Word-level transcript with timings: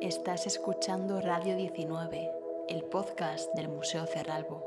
Estás 0.00 0.46
escuchando 0.46 1.20
Radio 1.20 1.56
19, 1.56 2.30
el 2.68 2.84
podcast 2.84 3.52
del 3.54 3.68
Museo 3.68 4.06
Cerralbo. 4.06 4.62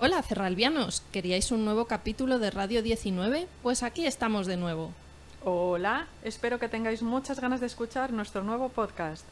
Hola 0.00 0.22
cerralbianos, 0.22 1.02
¿queríais 1.12 1.52
un 1.52 1.64
nuevo 1.64 1.84
capítulo 1.84 2.40
de 2.40 2.50
Radio 2.50 2.82
19? 2.82 3.46
Pues 3.62 3.84
aquí 3.84 4.06
estamos 4.06 4.48
de 4.48 4.56
nuevo. 4.56 4.90
Hola, 5.44 6.08
espero 6.24 6.58
que 6.58 6.68
tengáis 6.68 7.02
muchas 7.02 7.38
ganas 7.38 7.60
de 7.60 7.66
escuchar 7.66 8.12
nuestro 8.12 8.42
nuevo 8.42 8.70
podcast. 8.70 9.24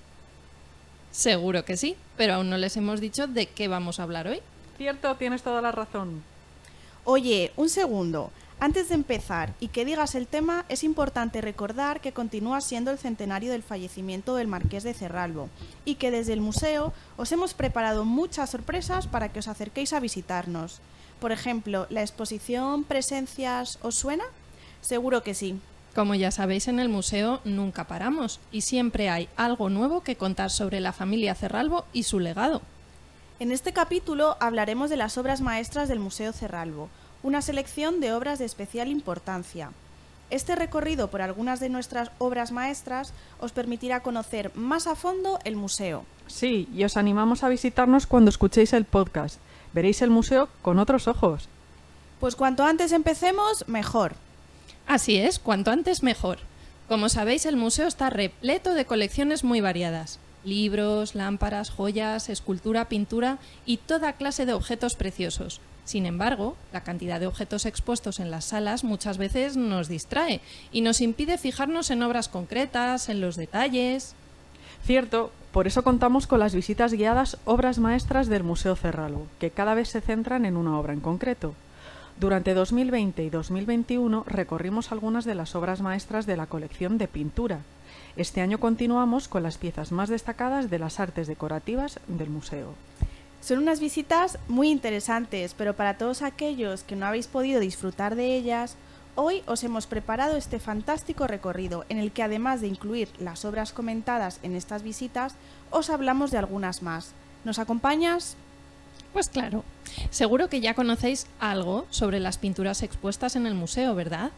Seguro 1.12 1.66
que 1.66 1.76
sí, 1.76 1.96
pero 2.16 2.34
aún 2.34 2.48
no 2.48 2.56
les 2.56 2.76
hemos 2.78 3.00
dicho 3.00 3.26
de 3.26 3.46
qué 3.46 3.68
vamos 3.68 4.00
a 4.00 4.02
hablar 4.02 4.26
hoy. 4.26 4.40
Cierto, 4.78 5.14
tienes 5.16 5.42
toda 5.42 5.60
la 5.60 5.70
razón. 5.70 6.22
Oye, 7.04 7.52
un 7.56 7.68
segundo. 7.68 8.30
Antes 8.60 8.88
de 8.88 8.94
empezar 8.94 9.52
y 9.60 9.68
que 9.68 9.84
digas 9.84 10.14
el 10.14 10.26
tema, 10.26 10.64
es 10.68 10.84
importante 10.84 11.40
recordar 11.40 12.00
que 12.00 12.12
continúa 12.12 12.60
siendo 12.60 12.90
el 12.90 12.98
centenario 12.98 13.52
del 13.52 13.62
fallecimiento 13.62 14.36
del 14.36 14.46
Marqués 14.46 14.84
de 14.84 14.94
Cerralbo 14.94 15.50
y 15.84 15.96
que 15.96 16.10
desde 16.10 16.32
el 16.32 16.40
museo 16.40 16.92
os 17.16 17.30
hemos 17.32 17.54
preparado 17.54 18.04
muchas 18.04 18.50
sorpresas 18.50 19.06
para 19.06 19.30
que 19.30 19.40
os 19.40 19.48
acerquéis 19.48 19.92
a 19.92 20.00
visitarnos. 20.00 20.78
Por 21.20 21.32
ejemplo, 21.32 21.86
¿la 21.90 22.02
exposición 22.02 22.84
Presencias 22.84 23.78
os 23.82 23.96
suena? 23.96 24.24
Seguro 24.80 25.22
que 25.22 25.34
sí. 25.34 25.60
Como 25.94 26.14
ya 26.14 26.30
sabéis, 26.30 26.68
en 26.68 26.80
el 26.80 26.88
museo 26.88 27.40
nunca 27.44 27.84
paramos 27.84 28.40
y 28.50 28.62
siempre 28.62 29.10
hay 29.10 29.28
algo 29.36 29.68
nuevo 29.68 30.02
que 30.02 30.16
contar 30.16 30.50
sobre 30.50 30.80
la 30.80 30.92
familia 30.92 31.34
Cerralbo 31.34 31.84
y 31.92 32.04
su 32.04 32.18
legado. 32.18 32.62
En 33.40 33.52
este 33.52 33.72
capítulo 33.72 34.36
hablaremos 34.40 34.88
de 34.88 34.96
las 34.96 35.18
obras 35.18 35.42
maestras 35.42 35.88
del 35.88 35.98
Museo 35.98 36.32
Cerralbo, 36.32 36.88
una 37.22 37.42
selección 37.42 38.00
de 38.00 38.12
obras 38.12 38.38
de 38.38 38.46
especial 38.46 38.88
importancia. 38.88 39.70
Este 40.30 40.56
recorrido 40.56 41.08
por 41.08 41.20
algunas 41.20 41.60
de 41.60 41.68
nuestras 41.68 42.10
obras 42.16 42.52
maestras 42.52 43.12
os 43.38 43.52
permitirá 43.52 44.00
conocer 44.00 44.50
más 44.54 44.86
a 44.86 44.94
fondo 44.94 45.38
el 45.44 45.56
museo. 45.56 46.06
Sí, 46.26 46.68
y 46.72 46.84
os 46.84 46.96
animamos 46.96 47.42
a 47.42 47.50
visitarnos 47.50 48.06
cuando 48.06 48.30
escuchéis 48.30 48.72
el 48.72 48.86
podcast. 48.86 49.38
Veréis 49.74 50.00
el 50.00 50.08
museo 50.08 50.48
con 50.62 50.78
otros 50.78 51.06
ojos. 51.06 51.48
Pues 52.18 52.34
cuanto 52.34 52.64
antes 52.64 52.92
empecemos, 52.92 53.68
mejor. 53.68 54.14
Así 54.92 55.16
es, 55.16 55.38
cuanto 55.38 55.70
antes 55.70 56.02
mejor. 56.02 56.36
Como 56.86 57.08
sabéis, 57.08 57.46
el 57.46 57.56
museo 57.56 57.88
está 57.88 58.10
repleto 58.10 58.74
de 58.74 58.84
colecciones 58.84 59.42
muy 59.42 59.62
variadas. 59.62 60.18
Libros, 60.44 61.14
lámparas, 61.14 61.70
joyas, 61.70 62.28
escultura, 62.28 62.90
pintura 62.90 63.38
y 63.64 63.78
toda 63.78 64.12
clase 64.12 64.44
de 64.44 64.52
objetos 64.52 64.94
preciosos. 64.94 65.62
Sin 65.86 66.04
embargo, 66.04 66.58
la 66.74 66.82
cantidad 66.82 67.20
de 67.20 67.26
objetos 67.26 67.64
expuestos 67.64 68.20
en 68.20 68.30
las 68.30 68.44
salas 68.44 68.84
muchas 68.84 69.16
veces 69.16 69.56
nos 69.56 69.88
distrae 69.88 70.42
y 70.72 70.82
nos 70.82 71.00
impide 71.00 71.38
fijarnos 71.38 71.88
en 71.90 72.02
obras 72.02 72.28
concretas, 72.28 73.08
en 73.08 73.22
los 73.22 73.36
detalles. 73.36 74.14
Cierto, 74.84 75.32
por 75.52 75.66
eso 75.66 75.84
contamos 75.84 76.26
con 76.26 76.38
las 76.38 76.54
visitas 76.54 76.92
guiadas 76.92 77.38
Obras 77.46 77.78
Maestras 77.78 78.28
del 78.28 78.44
Museo 78.44 78.76
Cerralbo, 78.76 79.26
que 79.40 79.50
cada 79.50 79.72
vez 79.72 79.88
se 79.88 80.02
centran 80.02 80.44
en 80.44 80.58
una 80.58 80.78
obra 80.78 80.92
en 80.92 81.00
concreto. 81.00 81.54
Durante 82.20 82.54
2020 82.54 83.24
y 83.24 83.30
2021 83.30 84.24
recorrimos 84.26 84.92
algunas 84.92 85.24
de 85.24 85.34
las 85.34 85.54
obras 85.54 85.80
maestras 85.80 86.26
de 86.26 86.36
la 86.36 86.46
colección 86.46 86.98
de 86.98 87.08
pintura. 87.08 87.60
Este 88.16 88.40
año 88.40 88.58
continuamos 88.58 89.28
con 89.28 89.42
las 89.42 89.58
piezas 89.58 89.90
más 89.90 90.08
destacadas 90.08 90.70
de 90.70 90.78
las 90.78 91.00
artes 91.00 91.26
decorativas 91.26 91.98
del 92.06 92.30
museo. 92.30 92.74
Son 93.40 93.58
unas 93.58 93.80
visitas 93.80 94.38
muy 94.46 94.70
interesantes, 94.70 95.54
pero 95.54 95.74
para 95.74 95.98
todos 95.98 96.22
aquellos 96.22 96.84
que 96.84 96.94
no 96.94 97.06
habéis 97.06 97.26
podido 97.26 97.58
disfrutar 97.58 98.14
de 98.14 98.36
ellas, 98.36 98.76
hoy 99.16 99.42
os 99.46 99.64
hemos 99.64 99.86
preparado 99.88 100.36
este 100.36 100.60
fantástico 100.60 101.26
recorrido 101.26 101.84
en 101.88 101.98
el 101.98 102.12
que 102.12 102.22
además 102.22 102.60
de 102.60 102.68
incluir 102.68 103.08
las 103.18 103.44
obras 103.44 103.72
comentadas 103.72 104.38
en 104.44 104.54
estas 104.54 104.84
visitas, 104.84 105.34
os 105.70 105.90
hablamos 105.90 106.30
de 106.30 106.38
algunas 106.38 106.82
más. 106.82 107.14
¿Nos 107.44 107.58
acompañas? 107.58 108.36
Pues 109.12 109.28
claro, 109.28 109.64
seguro 110.10 110.48
que 110.48 110.60
ya 110.60 110.74
conocéis 110.74 111.26
algo 111.38 111.86
sobre 111.90 112.20
las 112.20 112.38
pinturas 112.38 112.82
expuestas 112.82 113.36
en 113.36 113.46
el 113.46 113.54
museo, 113.54 113.94
¿verdad? 113.94 114.30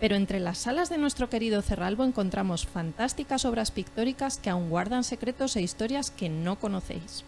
Pero 0.00 0.16
entre 0.16 0.40
las 0.40 0.58
salas 0.58 0.90
de 0.90 0.98
nuestro 0.98 1.28
querido 1.28 1.62
Cerralbo 1.62 2.04
encontramos 2.04 2.66
fantásticas 2.66 3.44
obras 3.44 3.70
pictóricas 3.70 4.38
que 4.38 4.50
aún 4.50 4.70
guardan 4.70 5.04
secretos 5.04 5.56
e 5.56 5.62
historias 5.62 6.10
que 6.10 6.28
no 6.28 6.56
conocéis. 6.56 7.24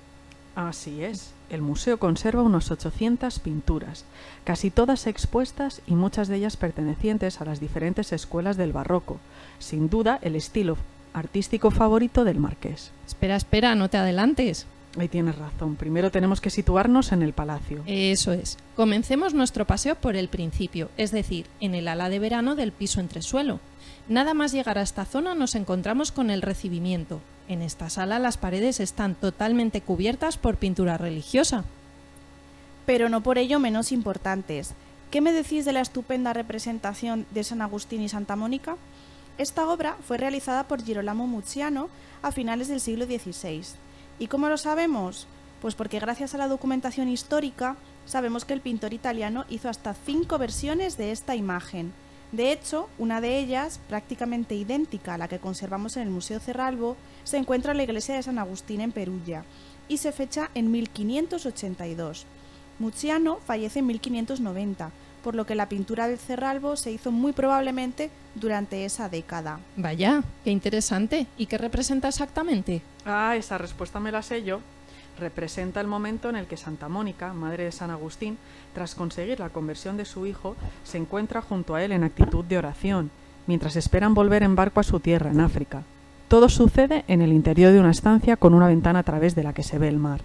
Así 0.55 1.03
es. 1.03 1.33
El 1.49 1.63
museo 1.63 1.99
conserva 1.99 2.43
unas 2.43 2.71
800 2.71 3.41
pinturas, 3.41 4.05
casi 4.45 4.71
todas 4.71 5.07
expuestas 5.07 5.83
y 5.87 5.95
muchas 5.95 6.29
de 6.29 6.37
ellas 6.37 6.57
pertenecientes 6.57 7.41
a 7.41 7.45
las 7.45 7.61
diferentes 7.61 8.13
escuelas 8.13 8.57
del 8.57 8.73
barroco. 8.73 9.19
Sin 9.59 9.89
duda, 9.89 10.19
el 10.23 10.37
estilo 10.37 10.77
artístico 11.13 11.71
favorito 11.71 12.25
del 12.25 12.39
marqués. 12.39 12.93
Espera, 13.07 13.37
espera, 13.37 13.75
no 13.75 13.91
te 13.91 13.99
adelantes. 13.99 14.67
Ahí 14.99 15.09
tienes 15.09 15.37
razón. 15.37 15.77
Primero 15.77 16.11
tenemos 16.11 16.41
que 16.41 16.51
situarnos 16.51 17.13
en 17.13 17.23
el 17.23 17.33
palacio. 17.33 17.83
Eso 17.87 18.33
es. 18.33 18.59
Comencemos 18.75 19.35
nuestro 19.35 19.65
paseo 19.65 19.95
por 19.95 20.17
el 20.17 20.29
principio, 20.29 20.91
es 20.97 21.13
decir, 21.13 21.47
en 21.61 21.75
el 21.75 21.87
ala 21.87 22.09
de 22.09 22.19
verano 22.19 22.57
del 22.57 22.73
piso 22.73 23.01
entresuelo. 23.01 23.61
Nada 24.09 24.35
más 24.35 24.51
llegar 24.51 24.79
a 24.79 24.83
esta 24.83 25.05
zona 25.05 25.37
nos 25.37 25.55
encontramos 25.55 26.11
con 26.11 26.31
el 26.31 26.43
recibimiento. 26.43 27.21
En 27.47 27.63
esta 27.63 27.89
sala 27.89 28.19
las 28.19 28.37
paredes 28.37 28.81
están 28.81 29.15
totalmente 29.15 29.81
cubiertas 29.81 30.37
por 30.37 30.57
pintura 30.57 30.99
religiosa. 30.99 31.65
Pero 32.85 33.09
no 33.09 33.23
por 33.23 33.39
ello 33.39 33.61
menos 33.61 33.93
importantes. 33.93 34.75
¿Qué 35.13 35.21
me 35.21 35.33
decís 35.33 35.65
de 35.65 35.73
la 35.73 35.81
estupenda 35.81 36.33
representación 36.33 37.27
de 37.31 37.45
San 37.45 37.63
Agustín 37.63 38.03
y 38.03 38.09
Santa 38.09 38.35
Mónica? 38.35 38.77
Esta 39.39 39.69
obra 39.69 39.97
fue 40.07 40.19
realizada 40.19 40.65
por 40.65 40.83
Girolamo 40.83 41.29
Mucciano 41.29 41.89
a 42.23 42.33
finales 42.33 42.67
del 42.69 42.81
siglo 42.81 43.07
XVI. 43.07 43.63
¿Y 44.21 44.27
cómo 44.27 44.51
lo 44.51 44.59
sabemos? 44.59 45.27
Pues 45.63 45.75
porque 45.75 45.99
gracias 45.99 46.35
a 46.35 46.39
la 46.39 46.47
documentación 46.47 47.09
histórica 47.09 47.77
sabemos 48.05 48.45
que 48.45 48.53
el 48.53 48.61
pintor 48.61 48.93
italiano 48.93 49.47
hizo 49.49 49.71
hasta 49.71 49.95
cinco 49.95 50.37
versiones 50.37 50.99
de 50.99 51.11
esta 51.11 51.37
imagen. 51.37 51.95
De 52.31 52.53
hecho, 52.53 52.91
una 52.99 53.23
de 53.23 53.39
ellas, 53.39 53.81
prácticamente 53.89 54.55
idéntica 54.55 55.15
a 55.15 55.19
la 55.19 55.27
que 55.27 55.39
conservamos 55.39 55.97
en 55.97 56.03
el 56.03 56.11
Museo 56.11 56.39
Cerralbo, 56.39 56.99
se 57.25 57.39
encuentra 57.39 57.71
en 57.71 57.79
la 57.79 57.85
iglesia 57.85 58.15
de 58.15 58.23
San 58.23 58.39
Agustín 58.39 58.83
en 58.83 58.93
Perugia 58.93 59.45
y 59.89 59.97
se 59.97 60.13
fecha 60.13 60.51
en 60.55 60.71
1582. 60.71 62.27
Mucciano 62.79 63.39
fallece 63.39 63.79
en 63.79 63.87
1590, 63.87 64.91
por 65.21 65.35
lo 65.35 65.47
que 65.47 65.55
la 65.55 65.69
pintura 65.69 66.09
del 66.09 66.19
Cerralbo 66.19 66.77
se 66.77 66.91
hizo 66.91 67.11
muy 67.13 67.33
probablemente 67.33 68.11
durante 68.35 68.85
esa 68.85 69.09
década. 69.09 69.61
Vaya, 69.77 70.23
qué 70.45 70.51
interesante. 70.51 71.27
¿Y 71.37 71.47
qué 71.47 71.59
representa 71.59 72.09
exactamente? 72.09 72.83
Ah, 73.05 73.35
esa 73.37 73.59
respuesta 73.59 74.01
me 74.01 74.13
la 74.13 74.23
sé 74.23 74.43
yo. 74.43 74.61
Representa 75.19 75.81
el 75.81 75.87
momento 75.87 76.31
en 76.31 76.37
el 76.37 76.47
que 76.47 76.57
Santa 76.57 76.89
Mónica, 76.89 77.33
madre 77.33 77.65
de 77.65 77.73
San 77.73 77.91
Agustín, 77.91 78.39
tras 78.75 78.95
conseguir 78.95 79.39
la 79.39 79.51
conversión 79.51 79.97
de 79.97 80.05
su 80.05 80.27
hijo, 80.27 80.57
se 80.85 80.99
encuentra 80.99 81.43
junto 81.43 81.75
a 81.75 81.85
él 81.85 81.93
en 81.93 82.05
actitud 82.05 82.45
de 82.45 82.59
oración, 82.59 83.11
mientras 83.47 83.77
esperan 83.77 84.15
volver 84.15 84.43
en 84.43 84.57
barco 84.57 84.81
a 84.81 84.85
su 84.85 85.01
tierra, 85.01 85.31
en 85.31 85.41
África. 85.41 85.83
Todo 86.29 86.49
sucede 86.49 87.05
en 87.09 87.23
el 87.23 87.33
interior 87.33 87.73
de 87.73 87.81
una 87.81 87.91
estancia 87.91 88.37
con 88.37 88.55
una 88.55 88.69
ventana 88.69 89.01
a 89.01 89.03
través 89.03 89.35
de 89.35 89.43
la 89.43 89.53
que 89.53 89.65
se 89.65 89.79
ve 89.79 89.89
el 89.89 89.99
mar. 89.99 90.21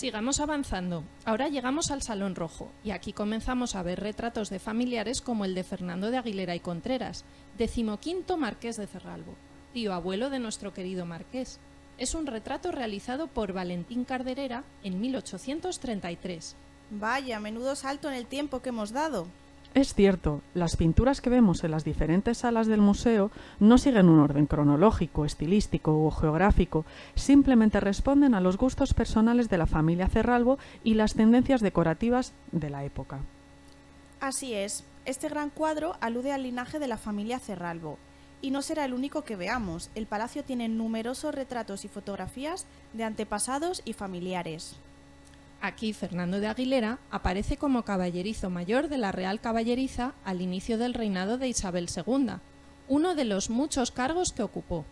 Sigamos 0.00 0.40
avanzando. 0.40 1.04
Ahora 1.26 1.48
llegamos 1.48 1.90
al 1.90 2.00
Salón 2.00 2.34
Rojo 2.34 2.72
y 2.82 2.92
aquí 2.92 3.12
comenzamos 3.12 3.74
a 3.74 3.82
ver 3.82 4.00
retratos 4.00 4.48
de 4.48 4.58
familiares 4.58 5.20
como 5.20 5.44
el 5.44 5.54
de 5.54 5.62
Fernando 5.62 6.10
de 6.10 6.16
Aguilera 6.16 6.54
y 6.54 6.60
Contreras, 6.60 7.26
decimoquinto 7.58 8.38
marqués 8.38 8.78
de 8.78 8.86
Cerralbo, 8.86 9.34
tío 9.74 9.92
abuelo 9.92 10.30
de 10.30 10.38
nuestro 10.38 10.72
querido 10.72 11.04
marqués. 11.04 11.60
Es 11.98 12.14
un 12.14 12.26
retrato 12.26 12.72
realizado 12.72 13.26
por 13.26 13.52
Valentín 13.52 14.06
Carderera 14.06 14.64
en 14.82 15.02
1833. 15.02 16.56
Vaya, 16.92 17.38
menudo 17.38 17.76
salto 17.76 18.08
en 18.08 18.14
el 18.14 18.24
tiempo 18.24 18.62
que 18.62 18.70
hemos 18.70 18.92
dado. 18.92 19.26
Es 19.72 19.94
cierto, 19.94 20.40
las 20.52 20.76
pinturas 20.76 21.20
que 21.20 21.30
vemos 21.30 21.62
en 21.62 21.70
las 21.70 21.84
diferentes 21.84 22.38
salas 22.38 22.66
del 22.66 22.80
museo 22.80 23.30
no 23.60 23.78
siguen 23.78 24.08
un 24.08 24.18
orden 24.18 24.46
cronológico, 24.46 25.24
estilístico 25.24 26.04
o 26.04 26.10
geográfico, 26.10 26.84
simplemente 27.14 27.78
responden 27.78 28.34
a 28.34 28.40
los 28.40 28.56
gustos 28.56 28.94
personales 28.94 29.48
de 29.48 29.58
la 29.58 29.66
familia 29.66 30.08
Cerralbo 30.08 30.58
y 30.82 30.94
las 30.94 31.14
tendencias 31.14 31.60
decorativas 31.60 32.32
de 32.50 32.68
la 32.68 32.84
época. 32.84 33.20
Así 34.20 34.54
es, 34.54 34.82
este 35.04 35.28
gran 35.28 35.50
cuadro 35.50 35.96
alude 36.00 36.32
al 36.32 36.42
linaje 36.42 36.80
de 36.80 36.88
la 36.88 36.98
familia 36.98 37.38
Cerralbo. 37.38 37.96
Y 38.42 38.50
no 38.50 38.62
será 38.62 38.84
el 38.86 38.92
único 38.92 39.22
que 39.22 39.36
veamos, 39.36 39.90
el 39.94 40.06
palacio 40.06 40.42
tiene 40.42 40.68
numerosos 40.68 41.32
retratos 41.34 41.84
y 41.84 41.88
fotografías 41.88 42.66
de 42.92 43.04
antepasados 43.04 43.82
y 43.84 43.92
familiares. 43.92 44.76
Aquí 45.62 45.92
Fernando 45.92 46.40
de 46.40 46.46
Aguilera 46.46 46.98
aparece 47.10 47.58
como 47.58 47.84
caballerizo 47.84 48.48
mayor 48.48 48.88
de 48.88 48.96
la 48.96 49.12
Real 49.12 49.40
Caballeriza 49.40 50.14
al 50.24 50.40
inicio 50.40 50.78
del 50.78 50.94
reinado 50.94 51.36
de 51.36 51.48
Isabel 51.48 51.86
II, 51.94 52.36
uno 52.88 53.14
de 53.14 53.24
los 53.26 53.50
muchos 53.50 53.90
cargos 53.90 54.32
que 54.32 54.42
ocupó. 54.42 54.86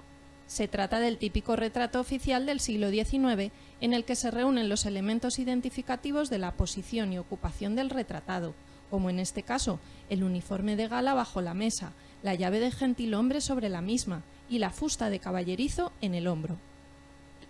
Se 0.47 0.69
trata 0.69 1.01
del 1.01 1.17
típico 1.17 1.57
retrato 1.57 2.01
oficial 2.01 2.45
del 2.45 2.61
siglo 2.61 2.91
XIX 2.91 3.51
en 3.81 3.95
el 3.95 4.05
que 4.05 4.15
se 4.15 4.31
reúnen 4.31 4.69
los 4.69 4.85
elementos 4.85 5.39
identificativos 5.39 6.29
de 6.29 6.39
la 6.39 6.53
posición 6.53 7.15
y 7.15 7.19
ocupación 7.19 7.75
del 7.75 7.89
retratado, 7.89 8.55
como 8.91 9.09
en 9.09 9.21
este 9.21 9.43
caso 9.43 9.81
el 10.11 10.23
uniforme 10.23 10.77
de 10.77 10.89
gala 10.89 11.15
bajo 11.15 11.41
la 11.41 11.55
mesa, 11.55 11.93
la 12.23 12.35
llave 12.35 12.61
de 12.61 12.73
gentilhombre 12.73 13.41
sobre 13.41 13.71
la 13.71 13.81
misma 13.81 14.23
y 14.51 14.59
la 14.59 14.71
fusta 14.71 15.09
de 15.09 15.19
caballerizo 15.19 15.93
en 16.03 16.15
el 16.15 16.27
hombro. 16.27 16.59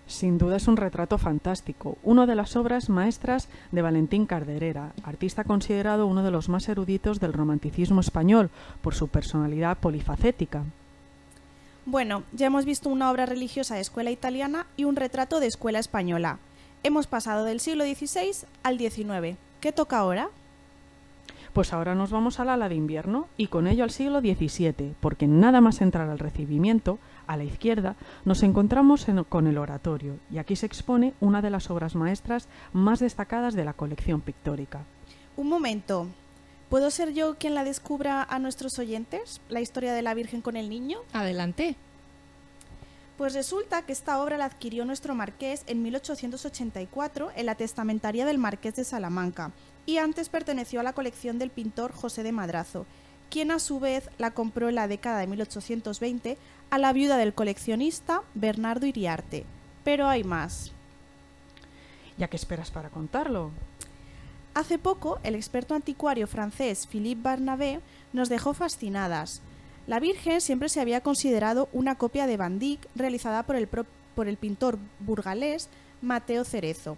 Sin 0.08 0.38
duda 0.38 0.56
es 0.56 0.66
un 0.68 0.78
retrato 0.78 1.18
fantástico, 1.18 1.98
una 2.02 2.24
de 2.24 2.34
las 2.34 2.56
obras 2.56 2.88
maestras 2.88 3.48
de 3.72 3.82
Valentín 3.82 4.24
Carderera, 4.24 4.92
artista 5.02 5.44
considerado 5.44 6.06
uno 6.06 6.22
de 6.22 6.30
los 6.30 6.48
más 6.48 6.66
eruditos 6.70 7.20
del 7.20 7.34
romanticismo 7.34 8.00
español 8.00 8.48
por 8.80 8.94
su 8.94 9.08
personalidad 9.08 9.76
polifacética. 9.76 10.64
Bueno, 11.84 12.22
ya 12.32 12.46
hemos 12.46 12.64
visto 12.64 12.88
una 12.88 13.10
obra 13.10 13.26
religiosa 13.26 13.74
de 13.74 13.82
escuela 13.82 14.10
italiana 14.10 14.66
y 14.78 14.84
un 14.84 14.96
retrato 14.96 15.40
de 15.40 15.46
escuela 15.46 15.78
española. 15.78 16.38
Hemos 16.82 17.06
pasado 17.06 17.44
del 17.44 17.60
siglo 17.60 17.84
XVI 17.84 18.46
al 18.62 18.78
XIX. 18.78 19.36
¿Qué 19.60 19.72
toca 19.72 19.98
ahora? 19.98 20.30
Pues 21.52 21.72
ahora 21.72 21.94
nos 21.94 22.10
vamos 22.10 22.40
al 22.40 22.48
ala 22.48 22.68
de 22.68 22.76
invierno 22.76 23.26
y 23.36 23.48
con 23.48 23.66
ello 23.66 23.84
al 23.84 23.90
siglo 23.90 24.20
XVII, 24.20 24.94
porque 25.00 25.26
nada 25.26 25.60
más 25.60 25.80
entrar 25.80 26.08
al 26.08 26.18
recibimiento, 26.18 26.98
a 27.28 27.36
la 27.36 27.44
izquierda, 27.44 27.94
nos 28.24 28.42
encontramos 28.42 29.06
con 29.28 29.46
el 29.46 29.58
oratorio 29.58 30.18
y 30.32 30.38
aquí 30.38 30.56
se 30.56 30.66
expone 30.66 31.14
una 31.20 31.40
de 31.40 31.50
las 31.50 31.70
obras 31.70 31.94
maestras 31.94 32.48
más 32.72 32.98
destacadas 32.98 33.54
de 33.54 33.64
la 33.64 33.74
colección 33.74 34.20
pictórica. 34.20 34.80
Un 35.36 35.48
momento. 35.48 36.08
¿Puedo 36.68 36.90
ser 36.90 37.12
yo 37.12 37.36
quien 37.36 37.54
la 37.54 37.64
descubra 37.64 38.22
a 38.24 38.38
nuestros 38.38 38.78
oyentes? 38.78 39.40
¿La 39.48 39.60
historia 39.60 39.94
de 39.94 40.02
la 40.02 40.14
Virgen 40.14 40.42
con 40.42 40.56
el 40.56 40.68
niño? 40.68 40.98
Adelante. 41.12 41.76
Pues 43.16 43.34
resulta 43.34 43.82
que 43.82 43.92
esta 43.92 44.22
obra 44.22 44.38
la 44.38 44.44
adquirió 44.44 44.84
nuestro 44.84 45.14
marqués 45.14 45.64
en 45.66 45.82
1884 45.82 47.30
en 47.34 47.46
la 47.46 47.56
testamentaria 47.56 48.24
del 48.24 48.38
marqués 48.38 48.76
de 48.76 48.84
Salamanca 48.84 49.50
y 49.86 49.98
antes 49.98 50.28
perteneció 50.28 50.80
a 50.80 50.82
la 50.84 50.92
colección 50.92 51.38
del 51.38 51.50
pintor 51.50 51.92
José 51.92 52.22
de 52.22 52.30
Madrazo, 52.30 52.86
quien 53.30 53.50
a 53.50 53.58
su 53.58 53.80
vez 53.80 54.08
la 54.18 54.30
compró 54.30 54.68
en 54.68 54.76
la 54.76 54.86
década 54.86 55.18
de 55.18 55.26
1820 55.26 56.38
a 56.70 56.78
la 56.78 56.92
viuda 56.92 57.16
del 57.16 57.34
coleccionista 57.34 58.22
Bernardo 58.34 58.86
Iriarte. 58.86 59.44
Pero 59.84 60.08
hay 60.08 60.24
más. 60.24 60.72
¿Ya 62.18 62.28
qué 62.28 62.36
esperas 62.36 62.70
para 62.70 62.90
contarlo? 62.90 63.50
Hace 64.54 64.78
poco, 64.78 65.18
el 65.22 65.34
experto 65.34 65.74
anticuario 65.74 66.26
francés 66.26 66.86
Philippe 66.86 67.22
Barnabé 67.22 67.80
nos 68.12 68.28
dejó 68.28 68.54
fascinadas. 68.54 69.40
La 69.86 70.00
Virgen 70.00 70.40
siempre 70.40 70.68
se 70.68 70.80
había 70.80 71.00
considerado 71.00 71.68
una 71.72 71.94
copia 71.94 72.26
de 72.26 72.36
Van 72.36 72.58
Dyck 72.58 72.86
realizada 72.94 73.44
por 73.44 73.56
el, 73.56 73.68
por 73.68 74.28
el 74.28 74.36
pintor 74.36 74.78
burgalés 75.00 75.68
Mateo 76.02 76.44
Cerezo. 76.44 76.96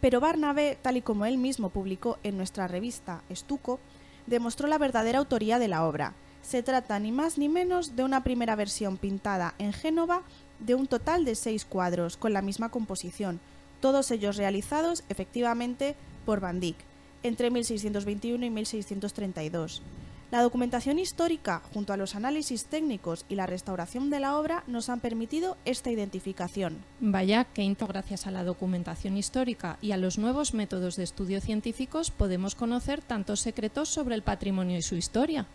Pero 0.00 0.20
Barnabé, 0.20 0.78
tal 0.80 0.98
y 0.98 1.02
como 1.02 1.24
él 1.24 1.38
mismo 1.38 1.70
publicó 1.70 2.18
en 2.22 2.36
nuestra 2.36 2.68
revista 2.68 3.22
Estuco, 3.30 3.80
demostró 4.26 4.68
la 4.68 4.78
verdadera 4.78 5.18
autoría 5.18 5.58
de 5.58 5.68
la 5.68 5.86
obra. 5.86 6.12
Se 6.44 6.62
trata 6.62 6.98
ni 6.98 7.10
más 7.10 7.38
ni 7.38 7.48
menos 7.48 7.96
de 7.96 8.04
una 8.04 8.22
primera 8.22 8.54
versión 8.54 8.98
pintada 8.98 9.54
en 9.58 9.72
Génova 9.72 10.22
de 10.60 10.74
un 10.74 10.86
total 10.86 11.24
de 11.24 11.34
seis 11.34 11.64
cuadros 11.64 12.16
con 12.16 12.32
la 12.32 12.42
misma 12.42 12.68
composición, 12.68 13.40
todos 13.80 14.10
ellos 14.10 14.36
realizados 14.36 15.04
efectivamente 15.08 15.96
por 16.24 16.40
Van 16.40 16.60
Dyck 16.60 16.76
entre 17.22 17.50
1621 17.50 18.44
y 18.44 18.50
1632. 18.50 19.82
La 20.30 20.42
documentación 20.42 20.98
histórica, 20.98 21.62
junto 21.72 21.92
a 21.92 21.96
los 21.96 22.14
análisis 22.14 22.66
técnicos 22.66 23.24
y 23.28 23.36
la 23.36 23.46
restauración 23.46 24.10
de 24.10 24.20
la 24.20 24.36
obra, 24.36 24.64
nos 24.66 24.88
han 24.88 25.00
permitido 25.00 25.56
esta 25.64 25.90
identificación. 25.90 26.78
Vaya 27.00 27.44
que 27.44 27.74
gracias 27.88 28.26
a 28.26 28.30
la 28.30 28.44
documentación 28.44 29.16
histórica 29.16 29.78
y 29.80 29.92
a 29.92 29.96
los 29.96 30.18
nuevos 30.18 30.52
métodos 30.52 30.96
de 30.96 31.04
estudio 31.04 31.40
científicos 31.40 32.10
podemos 32.10 32.54
conocer 32.54 33.00
tantos 33.00 33.40
secretos 33.40 33.88
sobre 33.88 34.14
el 34.14 34.22
patrimonio 34.22 34.76
y 34.76 34.82
su 34.82 34.96
historia. 34.96 35.46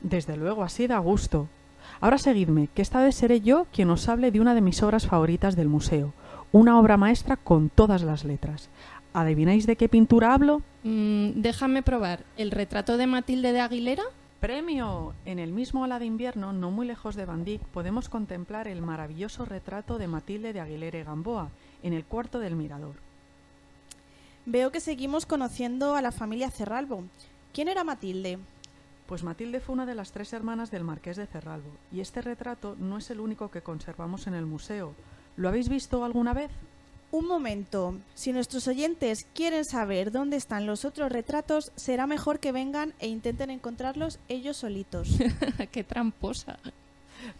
Desde 0.00 0.36
luego, 0.36 0.62
así 0.62 0.86
da 0.86 0.98
gusto. 0.98 1.48
Ahora 2.00 2.18
seguidme, 2.18 2.68
que 2.74 2.82
esta 2.82 3.02
vez 3.02 3.16
seré 3.16 3.40
yo 3.40 3.66
quien 3.72 3.90
os 3.90 4.08
hable 4.08 4.30
de 4.30 4.40
una 4.40 4.54
de 4.54 4.60
mis 4.60 4.82
obras 4.82 5.06
favoritas 5.06 5.56
del 5.56 5.68
museo, 5.68 6.12
una 6.52 6.78
obra 6.78 6.96
maestra 6.96 7.36
con 7.36 7.70
todas 7.70 8.02
las 8.02 8.24
letras. 8.24 8.68
¿Adivináis 9.12 9.66
de 9.66 9.76
qué 9.76 9.88
pintura 9.88 10.32
hablo? 10.32 10.62
Mm, 10.84 11.40
déjame 11.40 11.82
probar. 11.82 12.20
¿El 12.36 12.50
retrato 12.50 12.96
de 12.96 13.06
Matilde 13.06 13.52
de 13.52 13.60
Aguilera? 13.60 14.04
¡Premio! 14.38 15.14
En 15.24 15.40
el 15.40 15.52
mismo 15.52 15.82
ala 15.82 15.98
de 15.98 16.06
invierno, 16.06 16.52
no 16.52 16.70
muy 16.70 16.86
lejos 16.86 17.16
de 17.16 17.24
Van 17.24 17.44
podemos 17.72 18.08
contemplar 18.08 18.68
el 18.68 18.82
maravilloso 18.82 19.44
retrato 19.44 19.98
de 19.98 20.06
Matilde 20.06 20.52
de 20.52 20.60
Aguilera 20.60 21.00
y 21.00 21.02
Gamboa, 21.02 21.50
en 21.82 21.92
el 21.92 22.04
cuarto 22.04 22.38
del 22.38 22.54
mirador. 22.54 22.94
Veo 24.46 24.70
que 24.70 24.80
seguimos 24.80 25.26
conociendo 25.26 25.96
a 25.96 26.02
la 26.02 26.12
familia 26.12 26.50
Cerralbo. 26.50 27.02
¿Quién 27.52 27.66
era 27.66 27.82
Matilde? 27.82 28.38
Pues 29.08 29.24
Matilde 29.24 29.60
fue 29.60 29.72
una 29.72 29.86
de 29.86 29.94
las 29.94 30.12
tres 30.12 30.34
hermanas 30.34 30.70
del 30.70 30.84
marqués 30.84 31.16
de 31.16 31.26
Cerralbo, 31.26 31.70
y 31.90 32.00
este 32.00 32.20
retrato 32.20 32.76
no 32.78 32.98
es 32.98 33.10
el 33.10 33.20
único 33.20 33.50
que 33.50 33.62
conservamos 33.62 34.26
en 34.26 34.34
el 34.34 34.44
museo. 34.44 34.92
¿Lo 35.38 35.48
habéis 35.48 35.70
visto 35.70 36.04
alguna 36.04 36.34
vez? 36.34 36.50
Un 37.10 37.26
momento. 37.26 37.96
Si 38.14 38.34
nuestros 38.34 38.68
oyentes 38.68 39.26
quieren 39.34 39.64
saber 39.64 40.12
dónde 40.12 40.36
están 40.36 40.66
los 40.66 40.84
otros 40.84 41.10
retratos, 41.10 41.72
será 41.74 42.06
mejor 42.06 42.38
que 42.38 42.52
vengan 42.52 42.92
e 42.98 43.08
intenten 43.08 43.48
encontrarlos 43.48 44.20
ellos 44.28 44.58
solitos. 44.58 45.08
¡Qué 45.72 45.84
tramposa! 45.84 46.58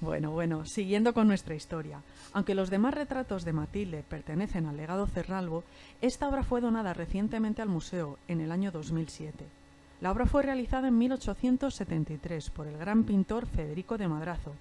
Bueno, 0.01 0.31
bueno, 0.31 0.65
siguiendo 0.65 1.13
con 1.13 1.29
nuestra 1.29 1.55
historia. 1.55 2.01
Aunque 2.33 2.55
los 2.55 2.71
demás 2.71 2.95
retratos 2.95 3.45
de 3.45 3.53
Matilde 3.53 4.05
pertenecen 4.09 4.65
al 4.65 4.79
legado 4.79 5.07
Cerralbo, 5.07 5.65
esta 6.01 6.31
obra 6.31 6.45
fue 6.45 6.63
donada 6.63 6.95
recientemente 6.95 7.61
al 7.61 7.69
museo 7.69 8.19
en 8.27 8.41
el 8.41 8.53
año 8.53 8.73
2007. 8.73 9.58
La 10.01 10.13
obra 10.13 10.27
fue 10.27 10.43
realizada 10.43 10.89
en 10.89 10.99
1873 10.99 12.51
por 12.51 12.69
el 12.69 12.79
gran 12.79 13.05
pintor 13.05 13.47
Federico 13.47 13.99
de 13.99 14.07
Madrazo, 14.07 14.53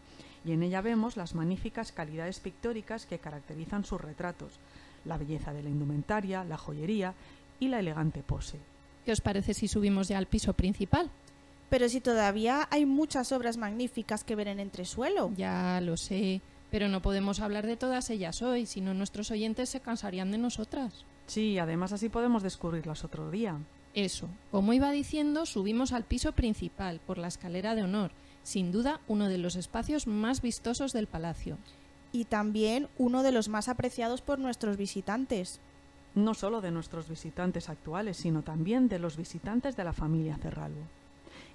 y 0.44 0.52
en 0.54 0.64
ella 0.64 0.82
vemos 0.82 1.16
las 1.16 1.36
magníficas 1.36 1.92
calidades 1.92 2.40
pictóricas 2.40 3.06
que 3.06 3.20
caracterizan 3.20 3.86
sus 3.86 4.02
retratos, 4.02 4.54
la 5.06 5.18
belleza 5.18 5.54
de 5.54 5.62
la 5.62 5.70
indumentaria, 5.70 6.44
la 6.44 6.58
joyería 6.58 7.14
y 7.60 7.68
la 7.68 7.80
elegante 7.80 8.24
pose. 8.24 8.58
¿Qué 9.06 9.12
os 9.12 9.22
parece 9.22 9.54
si 9.54 9.68
subimos 9.68 10.08
ya 10.08 10.18
al 10.18 10.26
piso 10.26 10.54
principal? 10.54 11.10
Pero 11.70 11.88
si 11.88 12.02
todavía 12.02 12.68
hay 12.72 12.86
muchas 12.86 13.32
obras 13.32 13.58
magníficas 13.58 14.24
que 14.24 14.36
ver 14.36 14.48
en 14.48 14.60
entresuelo. 14.60 15.32
Ya 15.36 15.80
lo 15.82 15.98
sé, 15.98 16.42
pero 16.72 16.88
no 16.88 17.02
podemos 17.02 17.42
hablar 17.42 17.68
de 17.68 17.78
todas 17.78 18.10
ellas 18.10 18.42
hoy, 18.42 18.66
si 18.66 18.82
no 18.82 18.94
nuestros 18.94 19.32
oyentes 19.32 19.70
se 19.70 19.82
cansarían 19.82 20.32
de 20.32 20.38
nosotras. 20.38 21.06
Sí, 21.28 21.60
además 21.60 21.92
así 21.92 22.10
podemos 22.10 22.42
descubrirlas 22.42 23.04
otro 23.04 23.30
día. 23.30 23.58
Eso. 23.98 24.30
Como 24.52 24.74
iba 24.74 24.92
diciendo, 24.92 25.48
subimos 25.48 25.92
al 25.92 26.04
piso 26.04 26.32
principal, 26.34 27.00
por 27.00 27.18
la 27.18 27.30
escalera 27.30 27.74
de 27.74 27.82
honor, 27.82 28.12
sin 28.44 28.72
duda 28.72 29.02
uno 29.08 29.28
de 29.28 29.40
los 29.40 29.56
espacios 29.56 30.06
más 30.06 30.44
vistosos 30.44 30.94
del 30.94 31.08
palacio. 31.08 31.58
Y 32.12 32.26
también 32.26 32.90
uno 33.00 33.24
de 33.24 33.32
los 33.32 33.50
más 33.50 33.68
apreciados 33.68 34.22
por 34.22 34.38
nuestros 34.38 34.78
visitantes. 34.78 35.60
No 36.14 36.36
solo 36.36 36.62
de 36.62 36.70
nuestros 36.70 37.10
visitantes 37.10 37.70
actuales, 37.70 38.18
sino 38.18 38.44
también 38.44 38.88
de 38.88 39.00
los 39.00 39.18
visitantes 39.18 39.76
de 39.76 39.84
la 39.84 39.94
familia 39.94 40.38
Cerralbo. 40.38 40.84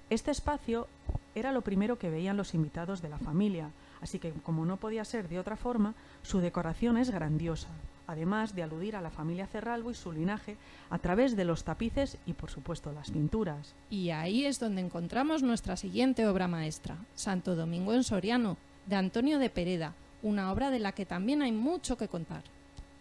Este 0.09 0.31
espacio 0.31 0.89
era 1.35 1.53
lo 1.53 1.61
primero 1.61 1.97
que 1.97 2.09
veían 2.09 2.35
los 2.35 2.53
invitados 2.53 3.01
de 3.01 3.07
la 3.07 3.19
familia, 3.19 3.71
así 4.01 4.19
que 4.19 4.33
como 4.33 4.65
no 4.65 4.75
podía 4.75 5.05
ser 5.05 5.29
de 5.29 5.39
otra 5.39 5.55
forma, 5.55 5.95
su 6.23 6.39
decoración 6.39 6.97
es 6.97 7.09
grandiosa, 7.09 7.69
además 8.07 8.55
de 8.55 8.63
aludir 8.63 8.95
a 8.95 9.01
la 9.01 9.09
familia 9.09 9.47
Cerralbo 9.47 9.91
y 9.91 9.95
su 9.95 10.11
linaje 10.11 10.57
a 10.89 10.99
través 10.99 11.35
de 11.35 11.45
los 11.45 11.63
tapices 11.63 12.17
y 12.25 12.33
por 12.33 12.49
supuesto 12.49 12.91
las 12.91 13.11
pinturas. 13.11 13.73
Y 13.89 14.09
ahí 14.09 14.45
es 14.45 14.59
donde 14.59 14.81
encontramos 14.81 15.43
nuestra 15.43 15.77
siguiente 15.77 16.27
obra 16.27 16.47
maestra, 16.47 16.97
Santo 17.15 17.55
Domingo 17.55 17.93
en 17.93 18.03
Soriano, 18.03 18.57
de 18.85 18.95
Antonio 18.95 19.39
de 19.39 19.49
Pereda, 19.49 19.93
una 20.21 20.51
obra 20.51 20.71
de 20.71 20.79
la 20.79 20.91
que 20.91 21.05
también 21.05 21.41
hay 21.41 21.51
mucho 21.51 21.97
que 21.97 22.07
contar. 22.07 22.43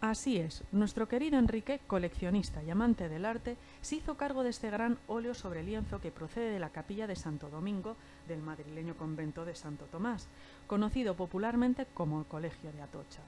Así 0.02 0.37
es, 0.37 0.64
nuestro 0.73 1.06
querido 1.06 1.38
Enrique, 1.38 1.80
coleccionista 1.87 2.61
y 2.64 2.71
amante 2.71 3.09
del 3.09 3.25
arte, 3.25 3.56
se 3.82 3.94
hizo 3.94 4.16
cargo 4.16 4.42
de 4.42 4.50
este 4.50 4.68
gran 4.68 4.99
óleo 5.06 5.32
sobre 5.32 5.62
lienzo 5.62 6.00
que 6.00 6.11
procede 6.11 6.50
de 6.50 6.59
la 6.59 6.71
capilla 6.71 7.06
de 7.06 7.14
Santo 7.14 7.49
Domingo 7.50 7.94
del 8.26 8.42
madrileño 8.42 8.97
convento 8.97 9.44
de 9.44 9.54
Santo 9.54 9.85
Tomás, 9.85 10.26
conocido 10.66 11.14
popularmente 11.14 11.87
como 11.94 12.18
el 12.18 12.26
Colegio 12.26 12.73
de 12.73 12.82
Atocha. 12.82 13.21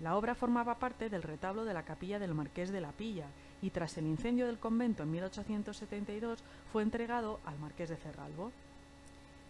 La 0.00 0.16
obra 0.16 0.34
formaba 0.34 0.78
parte 0.78 1.08
del 1.08 1.22
retablo 1.22 1.64
de 1.64 1.74
la 1.74 1.84
capilla 1.84 2.18
del 2.18 2.34
Marqués 2.34 2.70
de 2.70 2.80
la 2.80 2.92
Pilla 2.92 3.26
y 3.62 3.70
tras 3.70 3.96
el 3.96 4.06
incendio 4.06 4.46
del 4.46 4.58
convento 4.58 5.02
en 5.04 5.10
1872 5.12 6.40
fue 6.72 6.82
entregado 6.82 7.40
al 7.46 7.58
Marqués 7.58 7.88
de 7.88 7.96
Cerralbo. 7.96 8.52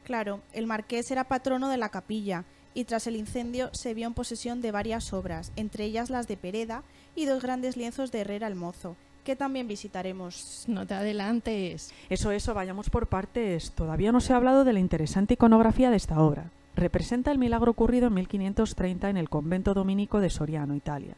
Claro, 0.04 0.40
el 0.52 0.66
marqués 0.66 1.10
era 1.10 1.24
patrono 1.24 1.70
de 1.70 1.78
la 1.78 1.88
capilla 1.88 2.44
y 2.74 2.84
tras 2.84 3.06
el 3.06 3.16
incendio 3.16 3.70
se 3.72 3.94
vio 3.94 4.06
en 4.06 4.14
posesión 4.14 4.60
de 4.60 4.70
varias 4.70 5.12
obras, 5.12 5.50
entre 5.56 5.84
ellas 5.84 6.10
las 6.10 6.28
de 6.28 6.36
Pereda 6.36 6.82
y 7.16 7.24
dos 7.24 7.42
grandes 7.42 7.76
lienzos 7.76 8.12
de 8.12 8.20
Herrera 8.20 8.46
el 8.46 8.54
Mozo, 8.54 8.96
que 9.24 9.34
también 9.34 9.66
visitaremos. 9.66 10.64
No 10.68 10.86
te 10.86 10.94
adelantes. 10.94 11.90
Eso, 12.10 12.32
eso, 12.32 12.52
vayamos 12.52 12.90
por 12.90 13.06
partes. 13.06 13.70
Todavía 13.70 14.12
no 14.12 14.20
se 14.20 14.34
ha 14.34 14.36
hablado 14.36 14.64
de 14.64 14.74
la 14.74 14.80
interesante 14.80 15.34
iconografía 15.34 15.90
de 15.90 15.96
esta 15.96 16.20
obra. 16.20 16.50
Representa 16.76 17.30
el 17.30 17.38
milagro 17.38 17.70
ocurrido 17.70 18.08
en 18.08 18.14
1530 18.14 19.10
en 19.10 19.16
el 19.16 19.28
convento 19.28 19.74
dominico 19.74 20.20
de 20.20 20.30
Soriano, 20.30 20.74
Italia. 20.74 21.14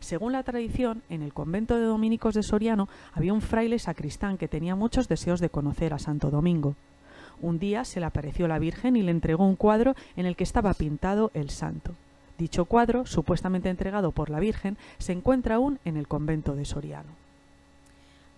Según 0.00 0.32
la 0.32 0.42
tradición, 0.42 1.02
en 1.08 1.22
el 1.22 1.32
convento 1.32 1.76
de 1.76 1.82
dominicos 1.84 2.34
de 2.34 2.42
Soriano 2.42 2.88
había 3.12 3.32
un 3.32 3.40
fraile 3.40 3.78
sacristán 3.78 4.38
que 4.38 4.48
tenía 4.48 4.76
muchos 4.76 5.08
deseos 5.08 5.40
de 5.40 5.50
conocer 5.50 5.92
a 5.92 5.98
Santo 5.98 6.30
Domingo. 6.30 6.76
Un 7.40 7.58
día 7.58 7.84
se 7.84 8.00
le 8.00 8.06
apareció 8.06 8.48
la 8.48 8.58
Virgen 8.58 8.96
y 8.96 9.02
le 9.02 9.10
entregó 9.10 9.46
un 9.46 9.56
cuadro 9.56 9.94
en 10.16 10.26
el 10.26 10.36
que 10.36 10.44
estaba 10.44 10.74
pintado 10.74 11.30
el 11.34 11.50
santo. 11.50 11.94
Dicho 12.36 12.64
cuadro, 12.66 13.06
supuestamente 13.06 13.68
entregado 13.68 14.12
por 14.12 14.30
la 14.30 14.38
Virgen, 14.38 14.76
se 14.98 15.12
encuentra 15.12 15.56
aún 15.56 15.80
en 15.84 15.96
el 15.96 16.06
convento 16.06 16.54
de 16.54 16.64
Soriano. 16.64 17.10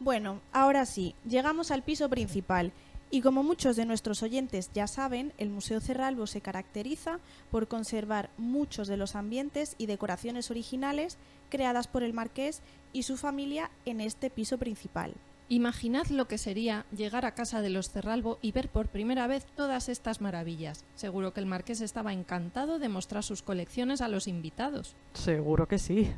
Bueno, 0.00 0.40
ahora 0.52 0.86
sí, 0.86 1.14
llegamos 1.28 1.70
al 1.70 1.82
piso 1.82 2.08
principal. 2.08 2.72
Y 3.12 3.22
como 3.22 3.42
muchos 3.42 3.74
de 3.74 3.86
nuestros 3.86 4.22
oyentes 4.22 4.70
ya 4.72 4.86
saben, 4.86 5.32
el 5.36 5.50
Museo 5.50 5.80
Cerralbo 5.80 6.28
se 6.28 6.40
caracteriza 6.40 7.18
por 7.50 7.66
conservar 7.66 8.30
muchos 8.38 8.86
de 8.86 8.96
los 8.96 9.16
ambientes 9.16 9.74
y 9.78 9.86
decoraciones 9.86 10.50
originales 10.50 11.18
creadas 11.48 11.88
por 11.88 12.04
el 12.04 12.12
marqués 12.12 12.62
y 12.92 13.02
su 13.02 13.16
familia 13.16 13.70
en 13.84 14.00
este 14.00 14.30
piso 14.30 14.58
principal. 14.58 15.14
Imaginad 15.48 16.06
lo 16.06 16.28
que 16.28 16.38
sería 16.38 16.86
llegar 16.96 17.26
a 17.26 17.34
casa 17.34 17.60
de 17.60 17.70
los 17.70 17.90
Cerralbo 17.90 18.38
y 18.40 18.52
ver 18.52 18.68
por 18.68 18.86
primera 18.86 19.26
vez 19.26 19.44
todas 19.56 19.88
estas 19.88 20.20
maravillas. 20.20 20.84
Seguro 20.94 21.32
que 21.32 21.40
el 21.40 21.46
marqués 21.46 21.80
estaba 21.80 22.12
encantado 22.12 22.78
de 22.78 22.88
mostrar 22.88 23.24
sus 23.24 23.42
colecciones 23.42 24.00
a 24.00 24.06
los 24.06 24.28
invitados. 24.28 24.94
Seguro 25.14 25.66
que 25.66 25.80
sí. 25.80 26.12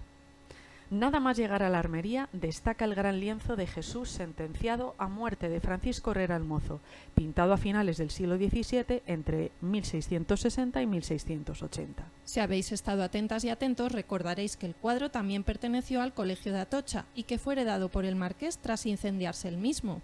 Nada 0.92 1.20
más 1.20 1.38
llegar 1.38 1.62
a 1.62 1.70
la 1.70 1.78
armería, 1.78 2.28
destaca 2.34 2.84
el 2.84 2.94
gran 2.94 3.18
lienzo 3.18 3.56
de 3.56 3.66
Jesús 3.66 4.10
sentenciado 4.10 4.94
a 4.98 5.08
muerte 5.08 5.48
de 5.48 5.58
Francisco 5.58 6.10
Herrera 6.10 6.36
el 6.36 6.44
Mozo, 6.44 6.80
pintado 7.14 7.54
a 7.54 7.56
finales 7.56 7.96
del 7.96 8.10
siglo 8.10 8.36
XVII 8.36 9.00
entre 9.06 9.52
1660 9.62 10.82
y 10.82 10.86
1680. 10.86 12.04
Si 12.26 12.40
habéis 12.40 12.72
estado 12.72 13.02
atentas 13.04 13.42
y 13.44 13.48
atentos, 13.48 13.90
recordaréis 13.90 14.58
que 14.58 14.66
el 14.66 14.74
cuadro 14.74 15.10
también 15.10 15.44
perteneció 15.44 16.02
al 16.02 16.12
Colegio 16.12 16.52
de 16.52 16.60
Atocha 16.60 17.06
y 17.14 17.22
que 17.22 17.38
fue 17.38 17.54
heredado 17.54 17.88
por 17.88 18.04
el 18.04 18.14
marqués 18.14 18.58
tras 18.58 18.84
incendiarse 18.84 19.48
el 19.48 19.56
mismo. 19.56 20.02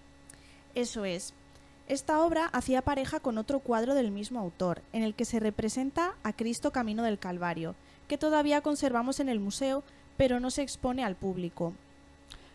Eso 0.75 1.05
es. 1.05 1.35
Esta 1.87 2.23
obra 2.23 2.47
hacía 2.47 2.81
pareja 2.81 3.21
con 3.21 3.37
otro 3.37 3.59
cuadro 3.61 3.95
del 3.95 4.11
mismo 4.11 4.41
autor, 4.41 4.81
en 4.95 5.03
el 5.03 5.15
que 5.15 5.27
se 5.27 5.39
representa 5.39 6.15
a 6.23 6.33
Cristo 6.33 6.73
Camino 6.73 7.03
del 7.03 7.19
Calvario, 7.19 7.75
que 8.09 8.17
todavía 8.17 8.63
conservamos 8.63 9.21
en 9.21 9.29
el 9.29 9.39
museo, 9.39 9.85
pero 10.19 10.41
no 10.41 10.51
se 10.51 10.61
expone 10.61 11.03
al 11.03 11.17
público. 11.17 11.73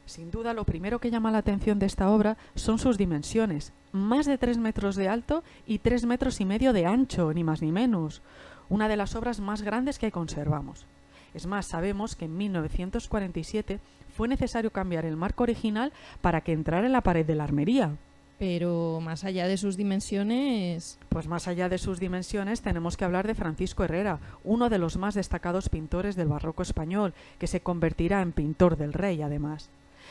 Sin 0.05 0.29
duda, 0.29 0.53
lo 0.53 0.65
primero 0.65 0.99
que 0.99 1.09
llama 1.09 1.31
la 1.31 1.39
atención 1.39 1.79
de 1.79 1.85
esta 1.87 2.11
obra 2.11 2.37
son 2.55 2.77
sus 2.77 2.97
dimensiones, 2.97 3.73
más 3.93 4.27
de 4.27 4.37
3 4.37 4.59
metros 4.59 4.95
de 4.95 5.07
alto 5.07 5.43
y 5.65 5.79
3 5.79 6.05
metros 6.05 6.41
y 6.41 6.45
medio 6.45 6.73
de 6.73 6.85
ancho, 6.85 7.33
ni 7.33 7.43
más 7.43 7.61
ni 7.61 7.71
menos, 7.71 8.21
una 8.69 8.87
de 8.87 8.97
las 8.97 9.15
obras 9.15 9.39
más 9.39 9.61
grandes 9.61 9.97
que 9.97 10.11
conservamos. 10.11 10.85
Es 11.33 11.47
más, 11.47 11.65
sabemos 11.65 12.15
que 12.15 12.25
en 12.25 12.37
1947 12.37 13.79
fue 14.15 14.27
necesario 14.27 14.71
cambiar 14.71 15.05
el 15.05 15.15
marco 15.15 15.43
original 15.43 15.91
para 16.21 16.41
que 16.41 16.51
entrara 16.51 16.85
en 16.85 16.91
la 16.91 17.01
pared 17.01 17.25
de 17.25 17.35
la 17.35 17.45
armería. 17.45 17.95
Pero 18.45 18.99
más 19.01 19.23
allá 19.23 19.47
de 19.47 19.55
sus 19.55 19.77
dimensiones... 19.77 20.99
Pues 21.07 21.27
más 21.27 21.47
allá 21.47 21.69
de 21.69 21.77
sus 21.77 22.01
dimensiones 22.01 22.59
tenemos 22.59 22.97
que 22.97 23.05
hablar 23.05 23.25
de 23.25 23.35
Francisco 23.35 23.85
Herrera, 23.85 24.19
uno 24.43 24.69
de 24.69 24.79
los 24.79 24.97
más 24.97 25.15
destacados 25.15 25.69
pintores 25.69 26.17
del 26.17 26.27
barroco 26.27 26.61
español, 26.61 27.13
que 27.39 27.47
se 27.47 27.61
convertirá 27.61 28.21
en 28.21 28.33
pintor 28.33 28.75
del 28.75 28.91
rey 28.91 29.21
además. 29.21 29.69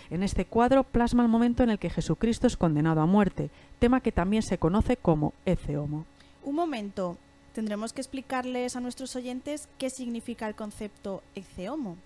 En 0.09 0.23
este 0.23 0.47
cuadro 0.47 0.83
plasma 0.83 1.23
el 1.23 1.29
momento 1.29 1.63
en 1.63 1.69
el 1.69 1.79
que 1.79 1.91
Jesucristo 1.91 2.47
es 2.47 2.57
condenado 2.57 3.03
a 3.03 3.07
muerte, 3.07 3.51
tema 3.79 4.01
que 4.01 4.13
también 4.13 4.43
se 4.43 4.57
conoce 4.57 4.97
como 4.97 5.35
Ecce 5.45 5.77
Homo. 5.77 6.07
Un 6.43 6.55
momento, 6.55 7.19
tendremos 7.53 7.93
que 7.93 8.01
explicarles 8.01 8.77
a 8.77 8.81
nuestros 8.81 9.15
oyentes 9.15 9.69
qué 9.77 9.91
significa 9.91 10.49
el 10.49 10.55
concepto 10.55 11.23
Ecce 11.35 11.69
Homo. 11.69 11.99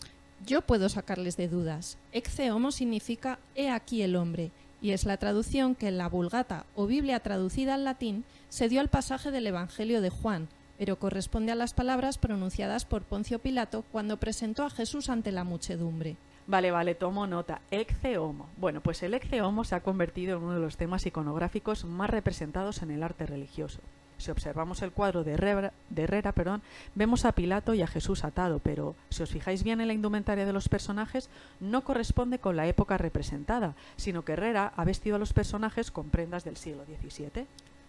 Yo 0.45 0.63
puedo 0.63 0.89
sacarles 0.89 1.37
de 1.37 1.47
dudas. 1.47 1.99
Ecce 2.11 2.51
Homo 2.51 2.73
significa 2.73 3.39
He 3.55 3.71
aquí 3.71 4.03
el 4.03 4.17
hombre, 4.17 4.51
y 4.81 4.91
es 4.91 5.05
la 5.05 5.17
traducción 5.17 5.75
que 5.75 5.89
en 5.89 5.99
la 5.99 6.09
Vulgata 6.09 6.67
o 6.75 6.87
Biblia 6.87 7.21
traducida 7.21 7.75
al 7.75 7.85
latín 7.85 8.25
se 8.49 8.69
dio 8.69 8.81
al 8.81 8.89
pasaje 8.89 9.31
del 9.31 9.47
Evangelio 9.47 10.01
de 10.01 10.11
Juan, 10.11 10.49
pero 10.79 10.99
corresponde 10.99 11.53
a 11.53 11.57
las 11.57 11.75
palabras 11.75 12.19
pronunciadas 12.19 12.85
por 12.85 13.03
Poncio 13.03 13.39
Pilato 13.39 13.85
cuando 13.93 14.19
presentó 14.19 14.65
a 14.65 14.71
Jesús 14.71 15.09
ante 15.09 15.33
la 15.33 15.45
muchedumbre. 15.45 16.17
Vale, 16.47 16.71
vale, 16.71 16.95
tomo 16.95 17.27
nota. 17.27 17.61
Ecce 17.71 18.19
Homo. 18.19 18.49
Bueno, 18.57 18.81
pues 18.81 19.03
el 19.03 19.15
Ecce 19.15 19.43
Homo 19.43 19.65
se 19.65 19.75
ha 19.75 19.81
convertido 19.81 20.37
en 20.37 20.45
uno 20.45 20.55
de 20.55 20.61
los 20.61 20.77
temas 20.77 21.05
iconográficos 21.05 21.85
más 21.85 22.09
representados 22.09 22.83
en 22.83 22.93
el 22.93 23.03
arte 23.03 23.27
religioso. 23.27 23.81
Si 24.19 24.31
observamos 24.31 24.83
el 24.83 24.93
cuadro 24.93 25.25
de 25.25 25.33
Herrera, 25.33 25.73
de 25.91 26.33
perdón, 26.33 26.63
vemos 26.95 27.25
a 27.25 27.33
Pilato 27.33 27.75
y 27.75 27.83
a 27.83 27.87
Jesús 27.87 28.25
atado, 28.25 28.61
pero 28.63 28.95
si 29.11 29.23
os 29.23 29.31
fijáis 29.31 29.63
bien 29.63 29.81
en 29.81 29.89
la 29.89 29.95
indumentaria 29.95 30.47
de 30.47 30.53
los 30.53 30.69
personajes, 30.69 31.29
no 31.61 31.85
corresponde 31.85 32.39
con 32.39 32.57
la 32.57 32.67
época 32.67 32.97
representada, 32.97 33.75
sino 33.97 34.25
que 34.25 34.33
Herrera 34.33 34.73
ha 34.75 34.85
vestido 34.85 35.17
a 35.17 35.19
los 35.19 35.33
personajes 35.33 35.91
con 35.91 36.09
prendas 36.09 36.45
del 36.45 36.57
siglo 36.57 36.85
XVII. 36.85 37.47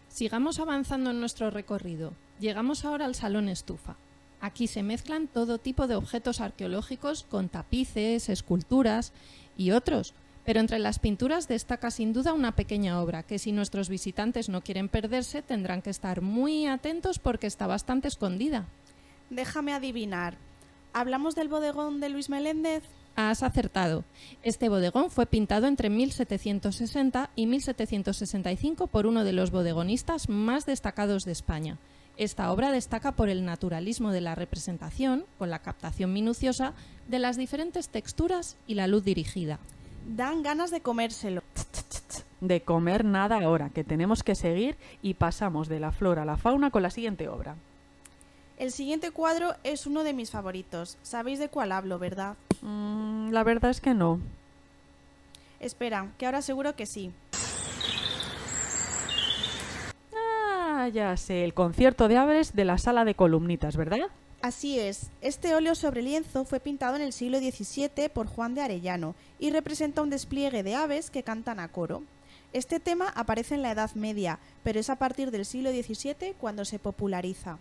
Sigamos 0.09 0.59
avanzando 0.59 1.11
en 1.11 1.19
nuestro 1.19 1.49
recorrido. 1.49 2.13
Llegamos 2.39 2.85
ahora 2.85 3.05
al 3.05 3.15
Salón 3.15 3.49
Estufa. 3.49 3.95
Aquí 4.39 4.67
se 4.67 4.83
mezclan 4.83 5.27
todo 5.27 5.57
tipo 5.57 5.87
de 5.87 5.95
objetos 5.95 6.41
arqueológicos 6.41 7.23
con 7.23 7.49
tapices, 7.49 8.29
esculturas 8.29 9.13
y 9.57 9.71
otros, 9.71 10.13
pero 10.47 10.61
entre 10.61 10.79
las 10.79 10.97
pinturas 10.97 11.49
destaca 11.49 11.91
sin 11.91 12.13
duda 12.13 12.31
una 12.31 12.55
pequeña 12.55 13.01
obra 13.01 13.21
que 13.21 13.37
si 13.37 13.51
nuestros 13.51 13.89
visitantes 13.89 14.47
no 14.47 14.61
quieren 14.61 14.87
perderse 14.87 15.41
tendrán 15.41 15.81
que 15.81 15.89
estar 15.89 16.21
muy 16.21 16.67
atentos 16.67 17.19
porque 17.19 17.47
está 17.47 17.67
bastante 17.67 18.07
escondida. 18.07 18.65
Déjame 19.29 19.73
adivinar. 19.73 20.37
¿Hablamos 20.93 21.35
del 21.35 21.49
bodegón 21.49 21.99
de 21.99 22.07
Luis 22.07 22.29
Meléndez? 22.29 22.83
Has 23.17 23.43
acertado. 23.43 24.05
Este 24.41 24.69
bodegón 24.69 25.11
fue 25.11 25.25
pintado 25.25 25.67
entre 25.67 25.89
1760 25.89 27.29
y 27.35 27.45
1765 27.45 28.87
por 28.87 29.05
uno 29.05 29.25
de 29.25 29.33
los 29.33 29.51
bodegonistas 29.51 30.29
más 30.29 30.65
destacados 30.65 31.25
de 31.25 31.33
España. 31.33 31.77
Esta 32.15 32.53
obra 32.53 32.71
destaca 32.71 33.17
por 33.17 33.27
el 33.27 33.43
naturalismo 33.43 34.13
de 34.13 34.21
la 34.21 34.33
representación, 34.33 35.25
con 35.37 35.49
la 35.49 35.59
captación 35.59 36.13
minuciosa 36.13 36.73
de 37.09 37.19
las 37.19 37.35
diferentes 37.35 37.89
texturas 37.89 38.55
y 38.65 38.75
la 38.75 38.87
luz 38.87 39.03
dirigida. 39.03 39.59
Dan 40.07 40.41
ganas 40.41 40.71
de 40.71 40.79
comérselo. 40.79 41.43
De 42.39 42.61
comer 42.61 43.03
nada 43.03 43.39
ahora, 43.43 43.69
que 43.69 43.83
tenemos 43.83 44.23
que 44.23 44.35
seguir 44.35 44.77
y 45.01 45.15
pasamos 45.15 45.67
de 45.67 45.81
la 45.81 45.91
flora 45.91 46.21
a 46.21 46.25
la 46.25 46.37
fauna 46.37 46.71
con 46.71 46.81
la 46.81 46.89
siguiente 46.89 47.27
obra. 47.27 47.55
El 48.57 48.71
siguiente 48.71 49.11
cuadro 49.11 49.53
es 49.63 49.85
uno 49.85 50.03
de 50.03 50.13
mis 50.13 50.31
favoritos. 50.31 50.97
Sabéis 51.03 51.39
de 51.39 51.49
cuál 51.49 51.73
hablo, 51.73 51.99
¿verdad? 51.99 52.37
Mm, 52.61 53.31
la 53.31 53.43
verdad 53.43 53.69
es 53.69 53.81
que 53.81 53.93
no. 53.93 54.19
Espera, 55.59 56.07
que 56.17 56.25
ahora 56.25 56.41
seguro 56.41 56.75
que 56.75 56.85
sí. 56.85 57.11
Ah, 60.15 60.87
ya 60.93 61.17
sé, 61.17 61.43
el 61.43 61.53
concierto 61.53 62.07
de 62.07 62.17
aves 62.17 62.55
de 62.55 62.65
la 62.65 62.77
sala 62.77 63.03
de 63.03 63.15
columnitas, 63.15 63.75
¿verdad? 63.75 64.07
Así 64.41 64.79
es, 64.79 65.09
este 65.21 65.55
óleo 65.55 65.73
sobre 65.73 66.01
lienzo 66.01 66.45
fue 66.45 66.59
pintado 66.59 66.95
en 66.95 67.01
el 67.01 67.11
siglo 67.11 67.39
XVII 67.39 68.09
por 68.13 68.27
Juan 68.27 68.53
de 68.53 68.61
Arellano 68.61 69.15
y 69.39 69.49
representa 69.49 70.03
un 70.03 70.09
despliegue 70.09 70.61
de 70.63 70.75
aves 70.75 71.09
que 71.09 71.23
cantan 71.23 71.59
a 71.59 71.69
coro. 71.69 72.03
Este 72.53 72.79
tema 72.79 73.09
aparece 73.09 73.55
en 73.55 73.61
la 73.63 73.71
Edad 73.71 73.93
Media, 73.95 74.39
pero 74.63 74.79
es 74.79 74.89
a 74.89 74.95
partir 74.95 75.31
del 75.31 75.45
siglo 75.45 75.71
XVII 75.71 76.35
cuando 76.39 76.65
se 76.65 76.79
populariza. 76.79 77.57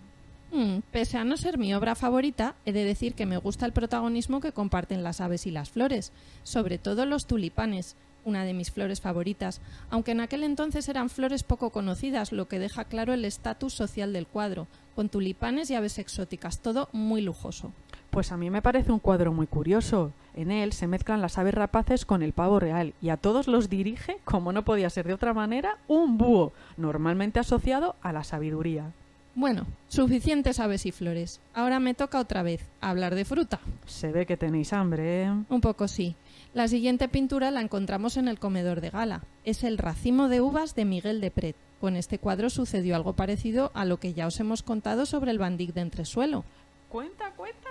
Mm, 0.53 0.79
pese 0.93 1.19
a 1.19 1.25
no 1.25 1.37
ser 1.37 1.59
mi 1.59 1.75
obra 1.75 1.95
favorita, 1.95 2.55
he 2.65 2.73
de 2.73 2.85
decir 2.85 3.15
que 3.15 3.27
me 3.27 3.37
gusta 3.39 3.67
el 3.67 3.73
protagonismo 3.73 4.41
que 4.41 4.53
comparten 4.53 5.03
las 5.03 5.21
aves 5.21 5.47
y 5.47 5.51
las 5.51 5.71
flores, 5.71 6.13
sobre 6.45 6.79
todo 6.79 7.05
los 7.05 7.27
tulipanes, 7.27 7.97
una 8.27 8.45
de 8.45 8.53
mis 8.53 8.71
flores 8.71 9.01
favoritas, 9.01 9.63
aunque 9.89 10.11
en 10.11 10.21
aquel 10.21 10.45
entonces 10.45 10.89
eran 10.91 11.09
flores 11.09 11.43
poco 11.43 11.71
conocidas, 11.71 12.33
lo 12.33 12.49
que 12.49 12.59
deja 12.59 12.85
claro 12.85 13.15
el 13.15 13.25
estatus 13.25 13.73
social 13.73 14.13
del 14.13 14.27
cuadro, 14.27 14.67
con 14.95 15.09
tulipanes 15.09 15.71
y 15.71 15.75
aves 15.75 15.99
exóticas, 15.99 16.59
todo 16.59 16.91
muy 16.93 17.23
lujoso. 17.23 17.73
Pues 18.11 18.33
a 18.33 18.37
mí 18.37 18.51
me 18.51 18.63
parece 18.63 18.93
un 18.93 18.99
cuadro 18.99 19.33
muy 19.33 19.47
curioso. 19.47 20.13
En 20.35 20.51
él 20.51 20.73
se 20.73 20.87
mezclan 20.87 21.23
las 21.23 21.39
aves 21.39 21.55
rapaces 21.55 22.05
con 22.05 22.23
el 22.23 22.33
pavo 22.33 22.61
real 22.61 22.95
y 23.01 23.11
a 23.11 23.17
todos 23.17 23.47
los 23.47 23.71
dirige, 23.71 24.19
como 24.25 24.53
no 24.53 24.65
podía 24.65 24.91
ser 24.91 25.07
de 25.07 25.15
otra 25.15 25.33
manera, 25.33 25.79
un 25.87 26.19
búho, 26.19 26.53
normalmente 26.77 27.41
asociado 27.41 27.95
a 28.03 28.13
la 28.13 28.25
sabiduría. 28.25 28.93
Bueno, 29.35 29.67
suficientes 29.89 30.61
aves 30.61 30.87
y 30.87 30.93
flores. 30.93 31.41
Ahora 31.53 31.79
me 31.79 31.93
toca 31.93 32.19
otra 32.19 32.43
vez 32.43 32.63
hablar 32.81 33.15
de 33.15 33.27
fruta. 33.27 33.61
Se 33.85 34.11
ve 34.11 34.25
que 34.25 34.39
tenéis 34.39 34.73
hambre. 34.73 35.25
¿eh? 35.25 35.31
Un 35.51 35.61
poco 35.61 35.89
sí. 35.89 36.17
La 36.57 36.69
siguiente 36.69 37.07
pintura 37.07 37.51
la 37.51 37.61
encontramos 37.61 38.17
en 38.17 38.29
el 38.29 38.39
comedor 38.39 38.81
de 38.81 38.89
gala. 38.89 39.25
Es 39.45 39.63
el 39.63 39.77
racimo 39.77 40.31
de 40.31 40.41
uvas 40.41 40.75
de 40.75 40.87
Miguel 40.87 41.21
de 41.21 41.31
Pret. 41.31 41.55
Con 41.83 41.97
este 41.97 42.19
cuadro 42.19 42.49
sucedió 42.49 42.97
algo 42.97 43.13
parecido 43.13 43.71
a 43.75 43.85
lo 43.85 43.99
que 43.99 44.15
ya 44.15 44.27
os 44.27 44.41
hemos 44.41 44.63
contado 44.63 45.05
sobre 45.05 45.33
el 45.33 45.39
bandic 45.39 45.75
de 45.75 45.83
entresuelo. 45.83 46.47
Cuenta, 46.89 47.31
cuenta. 47.37 47.69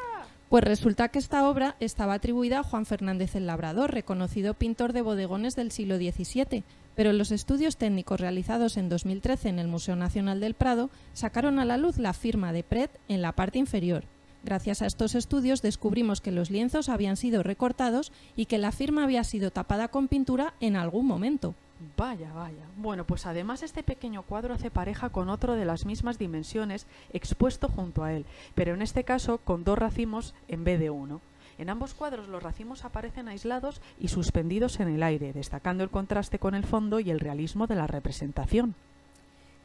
Pues 0.50 0.63
resulta 0.63 1.08
que 1.08 1.18
esta 1.18 1.50
obra 1.50 1.75
estaba 1.80 2.13
atribuida 2.13 2.60
a 2.60 2.63
Juan 2.63 2.86
Fernández 2.86 3.34
el 3.34 3.48
Labrador, 3.48 3.92
reconocido 3.92 4.54
pintor 4.54 4.94
de 4.94 5.01
bodegones 5.01 5.56
del 5.56 5.72
siglo 5.72 5.98
XVII, 5.98 6.63
pero 6.94 7.12
los 7.12 7.32
estudios 7.32 7.77
técnicos 7.77 8.20
realizados 8.20 8.77
en 8.77 8.89
2013 8.89 9.50
en 9.50 9.58
el 9.58 9.68
Museo 9.68 9.96
Nacional 9.96 10.39
del 10.39 10.54
Prado 10.54 10.92
sacaron 11.13 11.58
a 11.58 11.65
la 11.65 11.77
luz 11.77 11.98
la 11.98 12.13
firma 12.13 12.54
de 12.54 12.62
Pret 12.62 12.92
en 13.08 13.24
la 13.24 13.32
parte 13.32 13.58
inferior. 13.58 14.04
Gracias 14.45 14.83
a 14.83 14.85
estos 14.85 15.15
estudios 15.15 15.63
descubrimos 15.63 16.21
que 16.21 16.31
los 16.31 16.51
lienzos 16.51 16.87
habían 16.87 17.17
sido 17.17 17.41
recortados 17.41 18.11
y 18.35 18.45
que 18.45 18.59
la 18.59 18.71
firma 18.71 19.03
había 19.03 19.23
sido 19.23 19.49
tapada 19.49 19.87
con 19.87 20.07
pintura 20.07 20.53
en 20.59 20.75
algún 20.75 21.07
momento. 21.07 21.55
Vaya, 21.97 22.31
vaya. 22.31 22.61
Bueno, 22.77 23.05
pues 23.05 23.25
además 23.25 23.63
este 23.63 23.81
pequeño 23.81 24.21
cuadro 24.21 24.53
hace 24.53 24.69
pareja 24.69 25.09
con 25.09 25.29
otro 25.29 25.55
de 25.55 25.65
las 25.65 25.87
mismas 25.87 26.19
dimensiones 26.19 26.85
expuesto 27.11 27.69
junto 27.69 28.03
a 28.03 28.13
él, 28.13 28.23
pero 28.53 28.75
en 28.75 28.83
este 28.83 29.03
caso 29.03 29.39
con 29.39 29.63
dos 29.63 29.79
racimos 29.79 30.35
en 30.47 30.63
vez 30.63 30.79
de 30.79 30.91
uno. 30.91 31.21
En 31.57 31.71
ambos 31.71 31.95
cuadros 31.95 32.27
los 32.27 32.43
racimos 32.43 32.85
aparecen 32.85 33.27
aislados 33.27 33.81
y 33.99 34.09
suspendidos 34.09 34.79
en 34.79 34.89
el 34.89 35.01
aire, 35.01 35.33
destacando 35.33 35.83
el 35.83 35.89
contraste 35.89 36.37
con 36.37 36.53
el 36.53 36.65
fondo 36.65 36.99
y 36.99 37.09
el 37.09 37.19
realismo 37.19 37.65
de 37.65 37.77
la 37.77 37.87
representación. 37.87 38.75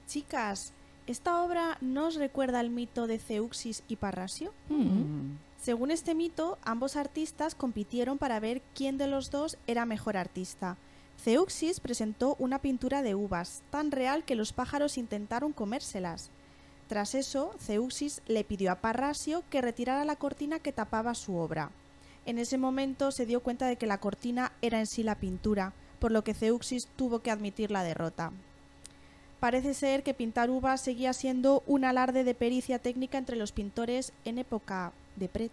Chicas, 0.07 0.73
¿esta 1.07 1.43
obra 1.43 1.79
no 1.81 2.07
os 2.07 2.15
recuerda 2.17 2.61
al 2.61 2.71
mito 2.71 3.07
de 3.07 3.19
Zeuxis 3.19 3.83
y 3.89 3.97
Parrasio? 3.97 4.53
Mm. 4.69 5.37
Según 5.61 5.91
este 5.91 6.15
mito, 6.15 6.59
ambos 6.63 6.97
artistas 6.97 7.55
compitieron 7.55 8.19
para 8.19 8.41
ver 8.41 8.63
quién 8.75 8.97
de 8.97 9.07
los 9.07 9.31
dos 9.31 9.59
era 9.67 9.85
mejor 9.85 10.17
artista. 10.17 10.79
Zeuxis 11.23 11.81
presentó 11.81 12.35
una 12.39 12.61
pintura 12.61 13.03
de 13.03 13.15
uvas, 13.15 13.63
tan 13.71 13.91
real 13.91 14.25
que 14.25 14.35
los 14.35 14.55
pájaros 14.55 14.97
intentaron 14.97 15.53
comérselas. 15.53 16.31
Tras 16.89 17.15
eso, 17.15 17.53
Zeuxis 17.61 18.23
le 18.27 18.43
pidió 18.43 18.73
a 18.73 18.77
Parrasio 18.77 19.45
que 19.51 19.61
retirara 19.61 20.05
la 20.05 20.17
cortina 20.17 20.61
que 20.61 20.73
tapaba 20.73 21.15
su 21.15 21.37
obra. 21.37 21.71
En 22.25 22.39
ese 22.39 22.59
momento 22.59 23.13
se 23.13 23.27
dio 23.27 23.43
cuenta 23.43 23.67
de 23.67 23.77
que 23.77 23.87
la 23.87 23.99
cortina 23.99 24.53
era 24.63 24.81
en 24.81 24.87
sí 24.87 25.03
la 25.03 25.15
pintura, 25.15 25.75
por 25.99 26.11
lo 26.11 26.25
que 26.25 26.35
Zeuxis 26.35 26.89
tuvo 26.97 27.21
que 27.21 27.31
admitir 27.31 27.71
la 27.71 27.85
derrota. 27.85 28.33
Parece 29.41 29.73
ser 29.73 30.03
que 30.03 30.13
pintar 30.13 30.51
uvas 30.51 30.83
seguía 30.83 31.15
siendo 31.15 31.63
un 31.67 31.87
alarde 31.87 32.25
de 32.25 32.35
pericia 32.35 32.79
técnica 32.79 33.17
entre 33.17 33.37
los 33.37 33.53
pintores 33.53 34.13
en 34.27 34.39
época 34.39 34.93
de 35.17 35.29
Pret. 35.29 35.53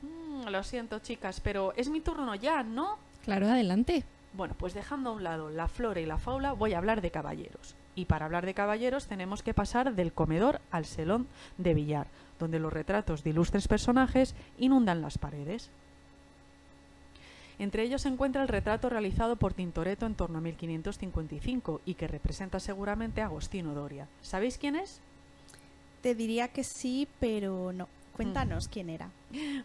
Mm, 0.00 0.48
lo 0.48 0.64
siento, 0.64 0.98
chicas, 1.00 1.40
pero 1.40 1.74
es 1.76 1.90
mi 1.90 2.00
turno 2.00 2.34
ya, 2.34 2.62
¿no? 2.62 2.96
Claro, 3.24 3.48
adelante. 3.48 4.04
Bueno, 4.32 4.54
pues 4.58 4.72
dejando 4.72 5.10
a 5.10 5.12
un 5.12 5.24
lado 5.24 5.50
la 5.50 5.68
flora 5.68 6.00
y 6.00 6.06
la 6.06 6.16
fauna, 6.16 6.52
voy 6.52 6.72
a 6.72 6.78
hablar 6.78 7.02
de 7.02 7.10
caballeros. 7.10 7.74
Y 7.94 8.06
para 8.06 8.24
hablar 8.24 8.46
de 8.46 8.54
caballeros 8.54 9.06
tenemos 9.06 9.42
que 9.42 9.52
pasar 9.52 9.94
del 9.94 10.12
comedor 10.12 10.60
al 10.70 10.86
salón 10.86 11.26
de 11.58 11.74
billar, 11.74 12.06
donde 12.38 12.60
los 12.60 12.72
retratos 12.72 13.24
de 13.24 13.30
ilustres 13.30 13.68
personajes 13.68 14.34
inundan 14.58 15.02
las 15.02 15.18
paredes. 15.18 15.68
Entre 17.60 17.82
ellos 17.82 18.00
se 18.00 18.08
encuentra 18.08 18.40
el 18.40 18.48
retrato 18.48 18.88
realizado 18.88 19.36
por 19.36 19.52
Tintoretto 19.52 20.06
en 20.06 20.14
torno 20.14 20.38
a 20.38 20.40
1555 20.40 21.82
y 21.84 21.92
que 21.92 22.08
representa 22.08 22.58
seguramente 22.58 23.20
a 23.20 23.26
Agostino 23.26 23.74
Doria. 23.74 24.08
¿Sabéis 24.22 24.56
quién 24.56 24.76
es? 24.76 25.00
Te 26.00 26.14
diría 26.14 26.48
que 26.48 26.64
sí, 26.64 27.06
pero 27.20 27.74
no. 27.74 27.86
Cuéntanos 28.24 28.68
quién 28.68 28.90
era. 28.90 29.08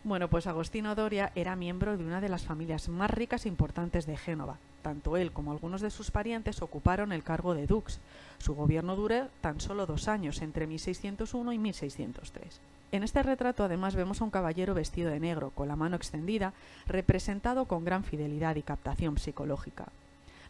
Bueno, 0.05 0.29
pues 0.29 0.47
Agostino 0.47 0.95
Doria 0.95 1.31
era 1.35 1.57
miembro 1.57 1.97
de 1.97 2.05
una 2.05 2.21
de 2.21 2.29
las 2.29 2.45
familias 2.45 2.87
más 2.87 3.11
ricas 3.11 3.45
e 3.45 3.49
importantes 3.49 4.05
de 4.05 4.15
Génova. 4.15 4.59
Tanto 4.81 5.17
él 5.17 5.33
como 5.33 5.51
algunos 5.51 5.81
de 5.81 5.89
sus 5.89 6.09
parientes 6.09 6.61
ocuparon 6.61 7.11
el 7.11 7.23
cargo 7.23 7.53
de 7.53 7.67
dux. 7.67 7.99
Su 8.37 8.55
gobierno 8.55 8.95
duró 8.95 9.27
tan 9.41 9.59
solo 9.59 9.85
dos 9.85 10.07
años, 10.07 10.41
entre 10.41 10.67
1601 10.67 11.51
y 11.51 11.57
1603. 11.57 12.61
En 12.93 13.03
este 13.03 13.23
retrato 13.23 13.65
además 13.65 13.95
vemos 13.95 14.21
a 14.21 14.23
un 14.23 14.29
caballero 14.29 14.73
vestido 14.73 15.09
de 15.09 15.19
negro, 15.19 15.49
con 15.49 15.67
la 15.67 15.75
mano 15.75 15.97
extendida, 15.97 16.53
representado 16.87 17.65
con 17.65 17.83
gran 17.83 18.05
fidelidad 18.05 18.55
y 18.55 18.61
captación 18.61 19.17
psicológica. 19.17 19.87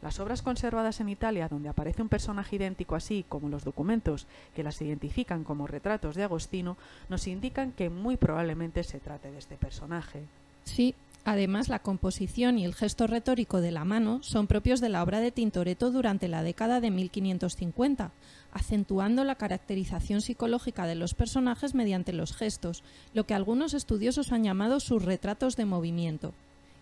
Las 0.05 0.19
obras 0.19 0.43
conservadas 0.43 1.00
en 1.00 1.09
Italia, 1.09 1.47
donde 1.47 1.67
aparece 1.67 2.03
un 2.03 2.09
personaje 2.09 2.57
idéntico 2.57 2.93
así 2.93 3.25
como 3.27 3.50
los 3.50 3.63
documentos 3.63 4.27
que 4.55 4.62
las 4.62 4.79
identifican 4.79 5.43
como 5.43 5.65
retratos 5.65 6.13
de 6.13 6.21
Agostino, 6.21 6.77
nos 7.09 7.25
indican 7.25 7.71
que 7.71 7.89
muy 7.89 8.15
probablemente 8.15 8.83
se 8.83 9.00
trate 9.00 9.31
de 9.31 9.39
este 9.39 9.57
personaje. 9.57 10.21
Sí, 10.63 10.93
además 11.24 11.70
la 11.70 11.79
composición 11.79 12.59
y 12.59 12.65
el 12.65 12.75
gesto 12.75 13.07
retórico 13.07 13.61
de 13.61 13.72
la 13.72 13.83
mano 13.83 14.22
son 14.22 14.46
propios 14.46 14.79
de 14.79 14.89
la 14.89 15.01
obra 15.01 15.22
de 15.22 15.31
Tintoretto 15.31 15.89
durante 15.89 16.27
la 16.27 16.44
década 16.44 16.81
de 16.81 16.91
1550, 16.91 18.11
acentuando 18.53 19.24
la 19.24 19.33
caracterización 19.33 20.22
psicológica 20.22 20.85
de 20.85 20.94
los 20.94 21.15
personajes 21.15 21.74
mediante 21.74 22.13
los 22.13 22.35
gestos, 22.35 22.83
lo 23.15 23.24
que 23.24 23.33
algunos 23.33 23.74
estudiosos 23.74 24.31
han 24.31 24.44
llamado 24.44 24.79
sus 24.79 25.03
retratos 25.03 25.55
de 25.55 25.65
movimiento. 25.65 26.35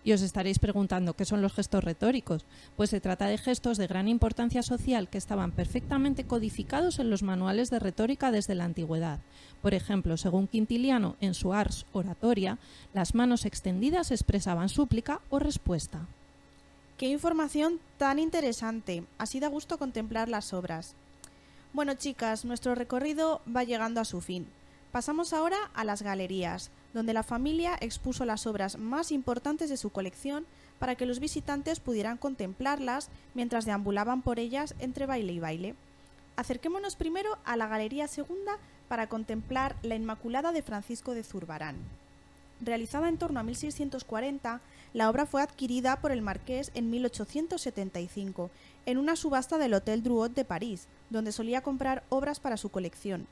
Y 0.04 0.12
os 0.12 0.20
estaréis 0.20 0.58
preguntando 0.58 1.14
qué 1.14 1.24
son 1.24 1.40
los 1.40 1.54
gestos 1.54 1.82
retóricos. 1.82 2.44
Pues 2.76 2.90
se 2.90 3.00
trata 3.00 3.26
de 3.26 3.38
gestos 3.38 3.78
de 3.78 3.86
gran 3.86 4.06
importancia 4.06 4.62
social 4.62 5.08
que 5.08 5.18
estaban 5.18 5.50
perfectamente 5.50 6.24
codificados 6.24 6.98
en 6.98 7.08
los 7.08 7.22
manuales 7.22 7.70
de 7.70 7.78
retórica 7.78 8.30
desde 8.30 8.54
la 8.54 8.66
antigüedad. 8.66 9.20
Por 9.62 9.72
ejemplo, 9.72 10.18
según 10.18 10.46
Quintiliano, 10.46 11.16
en 11.20 11.32
su 11.32 11.54
Ars 11.54 11.86
Oratoria, 11.92 12.58
las 12.92 13.14
manos 13.14 13.46
extendidas 13.46 14.10
expresaban 14.10 14.68
súplica 14.68 15.22
o 15.30 15.38
respuesta. 15.38 16.06
Qué 16.98 17.08
información 17.08 17.80
tan 17.96 18.18
interesante. 18.18 19.04
Así 19.18 19.40
da 19.40 19.48
gusto 19.48 19.78
contemplar 19.78 20.28
las 20.28 20.52
obras. 20.52 20.94
Bueno, 21.72 21.94
chicas, 21.94 22.44
nuestro 22.44 22.76
recorrido 22.76 23.40
va 23.48 23.64
llegando 23.64 24.00
a 24.00 24.04
su 24.04 24.20
fin. 24.20 24.46
Pasamos 24.94 25.32
ahora 25.32 25.56
a 25.74 25.82
las 25.82 26.02
galerías, 26.02 26.70
donde 26.92 27.14
la 27.14 27.24
familia 27.24 27.76
expuso 27.80 28.24
las 28.24 28.46
obras 28.46 28.78
más 28.78 29.10
importantes 29.10 29.68
de 29.68 29.76
su 29.76 29.90
colección 29.90 30.46
para 30.78 30.94
que 30.94 31.04
los 31.04 31.18
visitantes 31.18 31.80
pudieran 31.80 32.16
contemplarlas 32.16 33.08
mientras 33.34 33.64
deambulaban 33.64 34.22
por 34.22 34.38
ellas 34.38 34.76
entre 34.78 35.06
baile 35.06 35.32
y 35.32 35.40
baile. 35.40 35.74
Acerquémonos 36.36 36.94
primero 36.94 37.38
a 37.44 37.56
la 37.56 37.66
Galería 37.66 38.06
Segunda 38.06 38.52
para 38.86 39.08
contemplar 39.08 39.74
la 39.82 39.96
Inmaculada 39.96 40.52
de 40.52 40.62
Francisco 40.62 41.12
de 41.12 41.24
Zurbarán. 41.24 41.74
Realizada 42.60 43.08
en 43.08 43.18
torno 43.18 43.40
a 43.40 43.42
1640, 43.42 44.60
la 44.92 45.10
obra 45.10 45.26
fue 45.26 45.42
adquirida 45.42 46.00
por 46.00 46.12
el 46.12 46.22
marqués 46.22 46.70
en 46.72 46.90
1875 46.90 48.48
en 48.86 48.98
una 48.98 49.16
subasta 49.16 49.58
del 49.58 49.74
Hotel 49.74 50.04
Drouot 50.04 50.34
de 50.34 50.44
París, 50.44 50.86
donde 51.10 51.32
solía 51.32 51.62
comprar 51.62 52.04
obras 52.10 52.38
para 52.38 52.56
su 52.56 52.68
colección. 52.68 53.26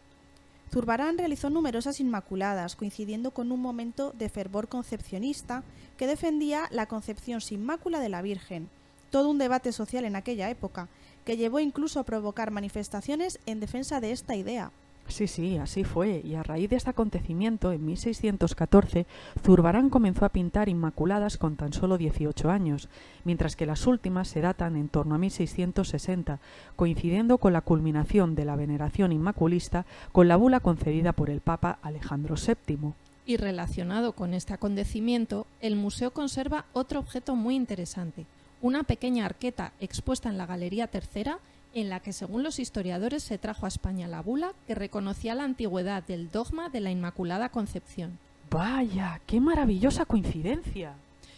Zurbarán 0.72 1.18
realizó 1.18 1.50
numerosas 1.50 2.00
Inmaculadas, 2.00 2.76
coincidiendo 2.76 3.32
con 3.32 3.52
un 3.52 3.60
momento 3.60 4.12
de 4.12 4.30
fervor 4.30 4.68
concepcionista 4.68 5.64
que 5.98 6.06
defendía 6.06 6.66
la 6.70 6.86
concepción 6.86 7.42
sin 7.42 7.62
mácula 7.62 8.00
de 8.00 8.08
la 8.08 8.22
Virgen, 8.22 8.70
todo 9.10 9.28
un 9.28 9.36
debate 9.36 9.72
social 9.72 10.06
en 10.06 10.16
aquella 10.16 10.48
época, 10.48 10.88
que 11.26 11.36
llevó 11.36 11.60
incluso 11.60 12.00
a 12.00 12.04
provocar 12.04 12.50
manifestaciones 12.50 13.38
en 13.44 13.60
defensa 13.60 14.00
de 14.00 14.12
esta 14.12 14.34
idea. 14.34 14.72
Sí, 15.08 15.26
sí, 15.26 15.58
así 15.58 15.84
fue, 15.84 16.22
y 16.24 16.36
a 16.36 16.42
raíz 16.42 16.70
de 16.70 16.76
este 16.76 16.90
acontecimiento, 16.90 17.72
en 17.72 17.84
1614, 17.84 19.06
Zurbarán 19.42 19.90
comenzó 19.90 20.24
a 20.24 20.30
pintar 20.30 20.68
Inmaculadas 20.68 21.36
con 21.36 21.56
tan 21.56 21.72
solo 21.72 21.98
18 21.98 22.50
años, 22.50 22.88
mientras 23.24 23.56
que 23.56 23.66
las 23.66 23.86
últimas 23.86 24.28
se 24.28 24.40
datan 24.40 24.76
en 24.76 24.88
torno 24.88 25.14
a 25.14 25.18
1660, 25.18 26.40
coincidiendo 26.76 27.38
con 27.38 27.52
la 27.52 27.60
culminación 27.60 28.34
de 28.34 28.44
la 28.44 28.56
veneración 28.56 29.12
inmaculista 29.12 29.84
con 30.12 30.28
la 30.28 30.36
bula 30.36 30.60
concedida 30.60 31.12
por 31.12 31.28
el 31.28 31.40
Papa 31.40 31.78
Alejandro 31.82 32.36
VII. 32.36 32.92
Y 33.26 33.36
relacionado 33.36 34.12
con 34.12 34.34
este 34.34 34.54
acontecimiento, 34.54 35.46
el 35.60 35.76
museo 35.76 36.12
conserva 36.12 36.64
otro 36.72 37.00
objeto 37.00 37.36
muy 37.36 37.54
interesante, 37.54 38.26
una 38.60 38.82
pequeña 38.82 39.26
arqueta 39.26 39.72
expuesta 39.80 40.28
en 40.28 40.38
la 40.38 40.46
Galería 40.46 40.86
Tercera 40.86 41.38
en 41.74 41.88
la 41.88 42.00
que 42.00 42.12
según 42.12 42.42
los 42.42 42.58
historiadores 42.58 43.22
se 43.22 43.38
trajo 43.38 43.66
a 43.66 43.68
España 43.68 44.08
la 44.08 44.22
bula 44.22 44.52
que 44.66 44.74
reconocía 44.74 45.34
la 45.34 45.44
antigüedad 45.44 46.02
del 46.02 46.30
dogma 46.30 46.68
de 46.68 46.80
la 46.80 46.90
Inmaculada 46.90 47.48
Concepción. 47.48 48.18
Vaya, 48.50 49.20
qué 49.26 49.40
maravillosa 49.40 50.04
coincidencia. 50.04 50.94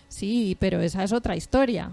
Sí, 0.08 0.56
pero 0.58 0.80
esa 0.80 1.04
es 1.04 1.12
otra 1.12 1.36
historia. 1.36 1.92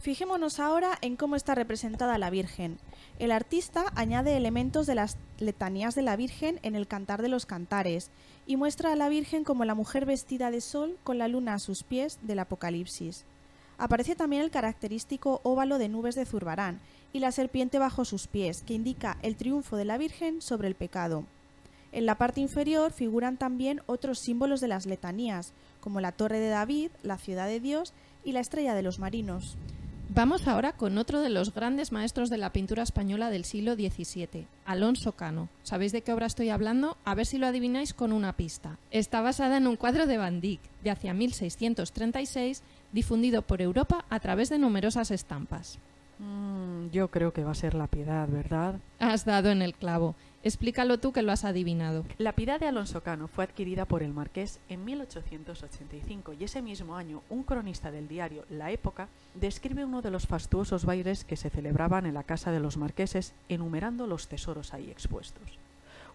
Fijémonos 0.00 0.60
ahora 0.60 0.98
en 1.00 1.16
cómo 1.16 1.34
está 1.34 1.54
representada 1.54 2.18
la 2.18 2.30
Virgen. 2.30 2.78
El 3.18 3.32
artista 3.32 3.86
añade 3.94 4.36
elementos 4.36 4.86
de 4.86 4.94
las 4.94 5.16
letanías 5.40 5.94
de 5.94 6.02
la 6.02 6.16
Virgen 6.16 6.60
en 6.62 6.76
el 6.76 6.86
Cantar 6.86 7.22
de 7.22 7.28
los 7.28 7.46
Cantares 7.46 8.10
y 8.46 8.56
muestra 8.56 8.92
a 8.92 8.96
la 8.96 9.08
Virgen 9.08 9.42
como 9.42 9.64
la 9.64 9.74
mujer 9.74 10.06
vestida 10.06 10.50
de 10.50 10.60
sol 10.60 10.96
con 11.02 11.18
la 11.18 11.28
luna 11.28 11.54
a 11.54 11.58
sus 11.58 11.82
pies 11.82 12.18
del 12.22 12.38
Apocalipsis. 12.38 13.24
Aparece 13.78 14.14
también 14.14 14.42
el 14.42 14.50
característico 14.50 15.40
óvalo 15.42 15.78
de 15.78 15.88
nubes 15.88 16.14
de 16.14 16.24
Zurbarán 16.24 16.80
y 17.16 17.18
la 17.18 17.32
serpiente 17.32 17.78
bajo 17.78 18.04
sus 18.04 18.26
pies, 18.26 18.62
que 18.62 18.74
indica 18.74 19.16
el 19.22 19.36
triunfo 19.36 19.76
de 19.76 19.86
la 19.86 19.96
Virgen 19.96 20.42
sobre 20.42 20.68
el 20.68 20.74
pecado. 20.74 21.24
En 21.90 22.04
la 22.04 22.18
parte 22.18 22.42
inferior 22.42 22.92
figuran 22.92 23.38
también 23.38 23.80
otros 23.86 24.18
símbolos 24.18 24.60
de 24.60 24.68
las 24.68 24.84
letanías, 24.84 25.54
como 25.80 26.02
la 26.02 26.12
Torre 26.12 26.40
de 26.40 26.50
David, 26.50 26.90
la 27.02 27.16
Ciudad 27.16 27.46
de 27.46 27.58
Dios 27.58 27.94
y 28.22 28.32
la 28.32 28.40
Estrella 28.40 28.74
de 28.74 28.82
los 28.82 28.98
Marinos. 28.98 29.56
Vamos 30.10 30.46
ahora 30.46 30.72
con 30.72 30.98
otro 30.98 31.22
de 31.22 31.30
los 31.30 31.54
grandes 31.54 31.90
maestros 31.90 32.28
de 32.28 32.36
la 32.36 32.52
pintura 32.52 32.82
española 32.82 33.30
del 33.30 33.46
siglo 33.46 33.76
XVII, 33.76 34.46
Alonso 34.66 35.12
Cano. 35.12 35.48
¿Sabéis 35.62 35.92
de 35.92 36.02
qué 36.02 36.12
obra 36.12 36.26
estoy 36.26 36.50
hablando? 36.50 36.98
A 37.06 37.14
ver 37.14 37.24
si 37.24 37.38
lo 37.38 37.46
adivináis 37.46 37.94
con 37.94 38.12
una 38.12 38.34
pista. 38.34 38.78
Está 38.90 39.22
basada 39.22 39.56
en 39.56 39.66
un 39.66 39.76
cuadro 39.76 40.06
de 40.06 40.18
Van 40.18 40.42
Dyck 40.42 40.60
de 40.84 40.90
hacia 40.90 41.14
1636, 41.14 42.62
difundido 42.92 43.40
por 43.40 43.62
Europa 43.62 44.04
a 44.10 44.20
través 44.20 44.50
de 44.50 44.58
numerosas 44.58 45.10
estampas. 45.10 45.78
Mm, 46.18 46.88
yo 46.90 47.08
creo 47.08 47.32
que 47.32 47.44
va 47.44 47.50
a 47.50 47.54
ser 47.54 47.74
la 47.74 47.86
piedad, 47.86 48.28
¿verdad? 48.28 48.80
Has 48.98 49.24
dado 49.24 49.50
en 49.50 49.62
el 49.62 49.74
clavo. 49.74 50.14
Explícalo 50.42 50.98
tú 50.98 51.12
que 51.12 51.22
lo 51.22 51.32
has 51.32 51.44
adivinado. 51.44 52.04
La 52.18 52.32
piedad 52.32 52.60
de 52.60 52.68
Alonso 52.68 53.02
Cano 53.02 53.26
fue 53.26 53.44
adquirida 53.44 53.84
por 53.84 54.02
el 54.02 54.12
marqués 54.12 54.60
en 54.68 54.84
1885 54.84 56.34
y 56.34 56.44
ese 56.44 56.62
mismo 56.62 56.96
año 56.96 57.22
un 57.28 57.42
cronista 57.42 57.90
del 57.90 58.06
diario 58.06 58.44
La 58.48 58.70
Época 58.70 59.08
describe 59.34 59.84
uno 59.84 60.02
de 60.02 60.10
los 60.10 60.26
fastuosos 60.26 60.84
bailes 60.84 61.24
que 61.24 61.36
se 61.36 61.50
celebraban 61.50 62.06
en 62.06 62.14
la 62.14 62.22
casa 62.22 62.52
de 62.52 62.60
los 62.60 62.76
marqueses 62.76 63.34
enumerando 63.48 64.06
los 64.06 64.28
tesoros 64.28 64.72
ahí 64.72 64.90
expuestos. 64.90 65.58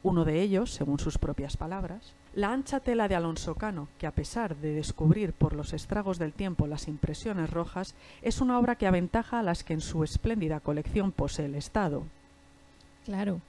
Uno 0.03 0.25
de 0.25 0.41
ellos, 0.41 0.71
según 0.71 0.99
sus 0.99 1.17
propias 1.17 1.57
palabras, 1.57 2.13
la 2.33 2.51
ancha 2.51 2.79
tela 2.79 3.07
de 3.07 3.15
Alonso 3.15 3.55
Cano, 3.55 3.87
que 3.99 4.07
a 4.07 4.11
pesar 4.11 4.55
de 4.55 4.73
descubrir 4.73 5.33
por 5.33 5.53
los 5.53 5.73
estragos 5.73 6.17
del 6.17 6.33
tiempo 6.33 6.65
las 6.65 6.87
impresiones 6.87 7.49
rojas, 7.49 7.93
es 8.21 8.41
una 8.41 8.57
obra 8.57 8.75
que 8.75 8.87
aventaja 8.87 9.39
a 9.39 9.43
las 9.43 9.63
que 9.63 9.73
en 9.73 9.81
su 9.81 10.03
espléndida 10.03 10.59
colección 10.59 11.11
posee 11.11 11.45
el 11.45 11.55
Estado. 11.55 12.03
Claro, 13.05 13.41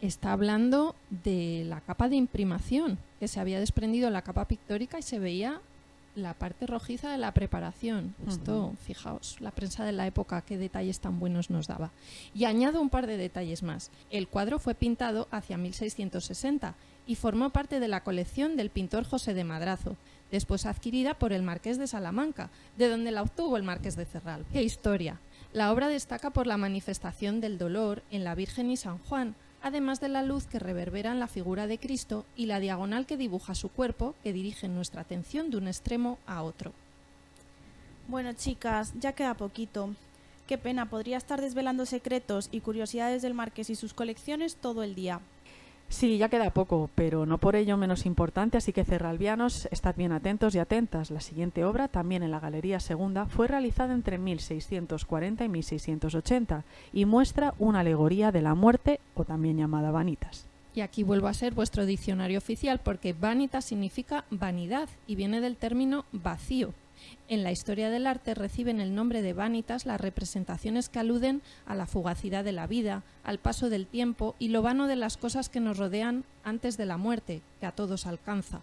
está 0.00 0.32
hablando 0.32 0.94
de 1.10 1.64
la 1.66 1.80
capa 1.80 2.08
de 2.08 2.16
imprimación, 2.16 2.98
que 3.20 3.28
se 3.28 3.38
había 3.38 3.60
desprendido 3.60 4.10
la 4.10 4.22
capa 4.22 4.46
pictórica 4.46 4.98
y 4.98 5.02
se 5.02 5.18
veía 5.18 5.60
la 6.14 6.34
parte 6.34 6.66
rojiza 6.66 7.10
de 7.10 7.18
la 7.18 7.32
preparación. 7.32 8.14
Esto, 8.26 8.74
fijaos, 8.80 9.36
la 9.40 9.50
prensa 9.50 9.84
de 9.84 9.92
la 9.92 10.06
época, 10.06 10.42
qué 10.42 10.58
detalles 10.58 11.00
tan 11.00 11.18
buenos 11.20 11.50
nos 11.50 11.66
daba. 11.66 11.90
Y 12.34 12.44
añado 12.44 12.80
un 12.80 12.90
par 12.90 13.06
de 13.06 13.16
detalles 13.16 13.62
más. 13.62 13.90
El 14.10 14.28
cuadro 14.28 14.58
fue 14.58 14.74
pintado 14.74 15.28
hacia 15.30 15.56
1660 15.56 16.74
y 17.06 17.14
formó 17.14 17.50
parte 17.50 17.80
de 17.80 17.88
la 17.88 18.02
colección 18.02 18.56
del 18.56 18.70
pintor 18.70 19.04
José 19.04 19.34
de 19.34 19.44
Madrazo, 19.44 19.96
después 20.30 20.66
adquirida 20.66 21.14
por 21.14 21.32
el 21.32 21.42
Marqués 21.42 21.78
de 21.78 21.86
Salamanca, 21.86 22.50
de 22.76 22.88
donde 22.88 23.10
la 23.10 23.22
obtuvo 23.22 23.56
el 23.56 23.62
Marqués 23.62 23.96
de 23.96 24.04
Cerral. 24.04 24.44
¡Qué 24.52 24.62
historia! 24.62 25.20
La 25.52 25.72
obra 25.72 25.88
destaca 25.88 26.30
por 26.30 26.46
la 26.46 26.56
manifestación 26.56 27.40
del 27.40 27.58
dolor 27.58 28.04
en 28.10 28.22
la 28.22 28.36
Virgen 28.36 28.70
y 28.70 28.76
San 28.76 28.98
Juan, 28.98 29.34
además 29.62 30.00
de 30.00 30.08
la 30.08 30.22
luz 30.22 30.46
que 30.46 30.58
reverbera 30.58 31.12
en 31.12 31.20
la 31.20 31.28
figura 31.28 31.66
de 31.66 31.78
Cristo 31.78 32.24
y 32.36 32.46
la 32.46 32.60
diagonal 32.60 33.06
que 33.06 33.16
dibuja 33.16 33.54
su 33.54 33.68
cuerpo, 33.68 34.14
que 34.22 34.32
dirige 34.32 34.68
nuestra 34.68 35.02
atención 35.02 35.50
de 35.50 35.56
un 35.56 35.68
extremo 35.68 36.18
a 36.26 36.42
otro. 36.42 36.72
Bueno, 38.08 38.32
chicas, 38.32 38.92
ya 38.98 39.12
queda 39.12 39.34
poquito. 39.34 39.94
Qué 40.46 40.58
pena, 40.58 40.86
podría 40.90 41.16
estar 41.16 41.40
desvelando 41.40 41.86
secretos 41.86 42.48
y 42.50 42.60
curiosidades 42.60 43.22
del 43.22 43.34
Marqués 43.34 43.70
y 43.70 43.76
sus 43.76 43.94
colecciones 43.94 44.56
todo 44.56 44.82
el 44.82 44.94
día. 44.94 45.20
Sí, 45.90 46.18
ya 46.18 46.28
queda 46.28 46.50
poco, 46.50 46.88
pero 46.94 47.26
no 47.26 47.38
por 47.38 47.56
ello 47.56 47.76
menos 47.76 48.06
importante, 48.06 48.56
así 48.56 48.72
que 48.72 48.84
cerralvianos, 48.84 49.66
estad 49.72 49.96
bien 49.96 50.12
atentos 50.12 50.54
y 50.54 50.60
atentas. 50.60 51.10
La 51.10 51.20
siguiente 51.20 51.64
obra, 51.64 51.88
también 51.88 52.22
en 52.22 52.30
la 52.30 52.38
Galería 52.38 52.78
Segunda, 52.78 53.26
fue 53.26 53.48
realizada 53.48 53.92
entre 53.92 54.16
1640 54.16 55.44
y 55.44 55.48
1680 55.48 56.64
y 56.92 57.04
muestra 57.06 57.54
una 57.58 57.80
alegoría 57.80 58.30
de 58.30 58.40
la 58.40 58.54
muerte, 58.54 59.00
o 59.14 59.24
también 59.24 59.58
llamada 59.58 59.90
vanitas. 59.90 60.46
Y 60.76 60.82
aquí 60.82 61.02
vuelvo 61.02 61.26
a 61.26 61.34
ser 61.34 61.54
vuestro 61.54 61.84
diccionario 61.84 62.38
oficial 62.38 62.78
porque 62.78 63.12
vanitas 63.12 63.64
significa 63.64 64.24
vanidad 64.30 64.88
y 65.08 65.16
viene 65.16 65.40
del 65.40 65.56
término 65.56 66.04
vacío. 66.12 66.72
En 67.28 67.42
la 67.42 67.52
historia 67.52 67.90
del 67.90 68.06
arte 68.06 68.34
reciben 68.34 68.80
el 68.80 68.94
nombre 68.94 69.22
de 69.22 69.32
vanitas 69.32 69.86
las 69.86 70.00
representaciones 70.00 70.88
que 70.88 70.98
aluden 70.98 71.42
a 71.66 71.74
la 71.74 71.86
fugacidad 71.86 72.44
de 72.44 72.52
la 72.52 72.66
vida, 72.66 73.02
al 73.24 73.38
paso 73.38 73.70
del 73.70 73.86
tiempo 73.86 74.34
y 74.38 74.48
lo 74.48 74.62
vano 74.62 74.86
de 74.86 74.96
las 74.96 75.16
cosas 75.16 75.48
que 75.48 75.60
nos 75.60 75.78
rodean 75.78 76.24
antes 76.44 76.76
de 76.76 76.86
la 76.86 76.96
muerte, 76.96 77.42
que 77.60 77.66
a 77.66 77.72
todos 77.72 78.06
alcanza. 78.06 78.60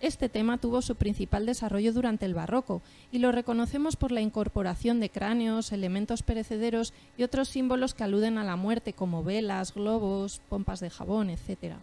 Este 0.00 0.28
tema 0.28 0.58
tuvo 0.58 0.82
su 0.82 0.96
principal 0.96 1.46
desarrollo 1.46 1.92
durante 1.92 2.26
el 2.26 2.34
barroco 2.34 2.82
y 3.10 3.20
lo 3.20 3.32
reconocemos 3.32 3.96
por 3.96 4.12
la 4.12 4.20
incorporación 4.20 5.00
de 5.00 5.08
cráneos, 5.08 5.72
elementos 5.72 6.22
perecederos 6.22 6.92
y 7.16 7.22
otros 7.22 7.48
símbolos 7.48 7.94
que 7.94 8.04
aluden 8.04 8.36
a 8.36 8.44
la 8.44 8.56
muerte 8.56 8.92
como 8.92 9.24
velas, 9.24 9.72
globos, 9.72 10.42
pompas 10.50 10.80
de 10.80 10.90
jabón, 10.90 11.30
etc. 11.30 11.76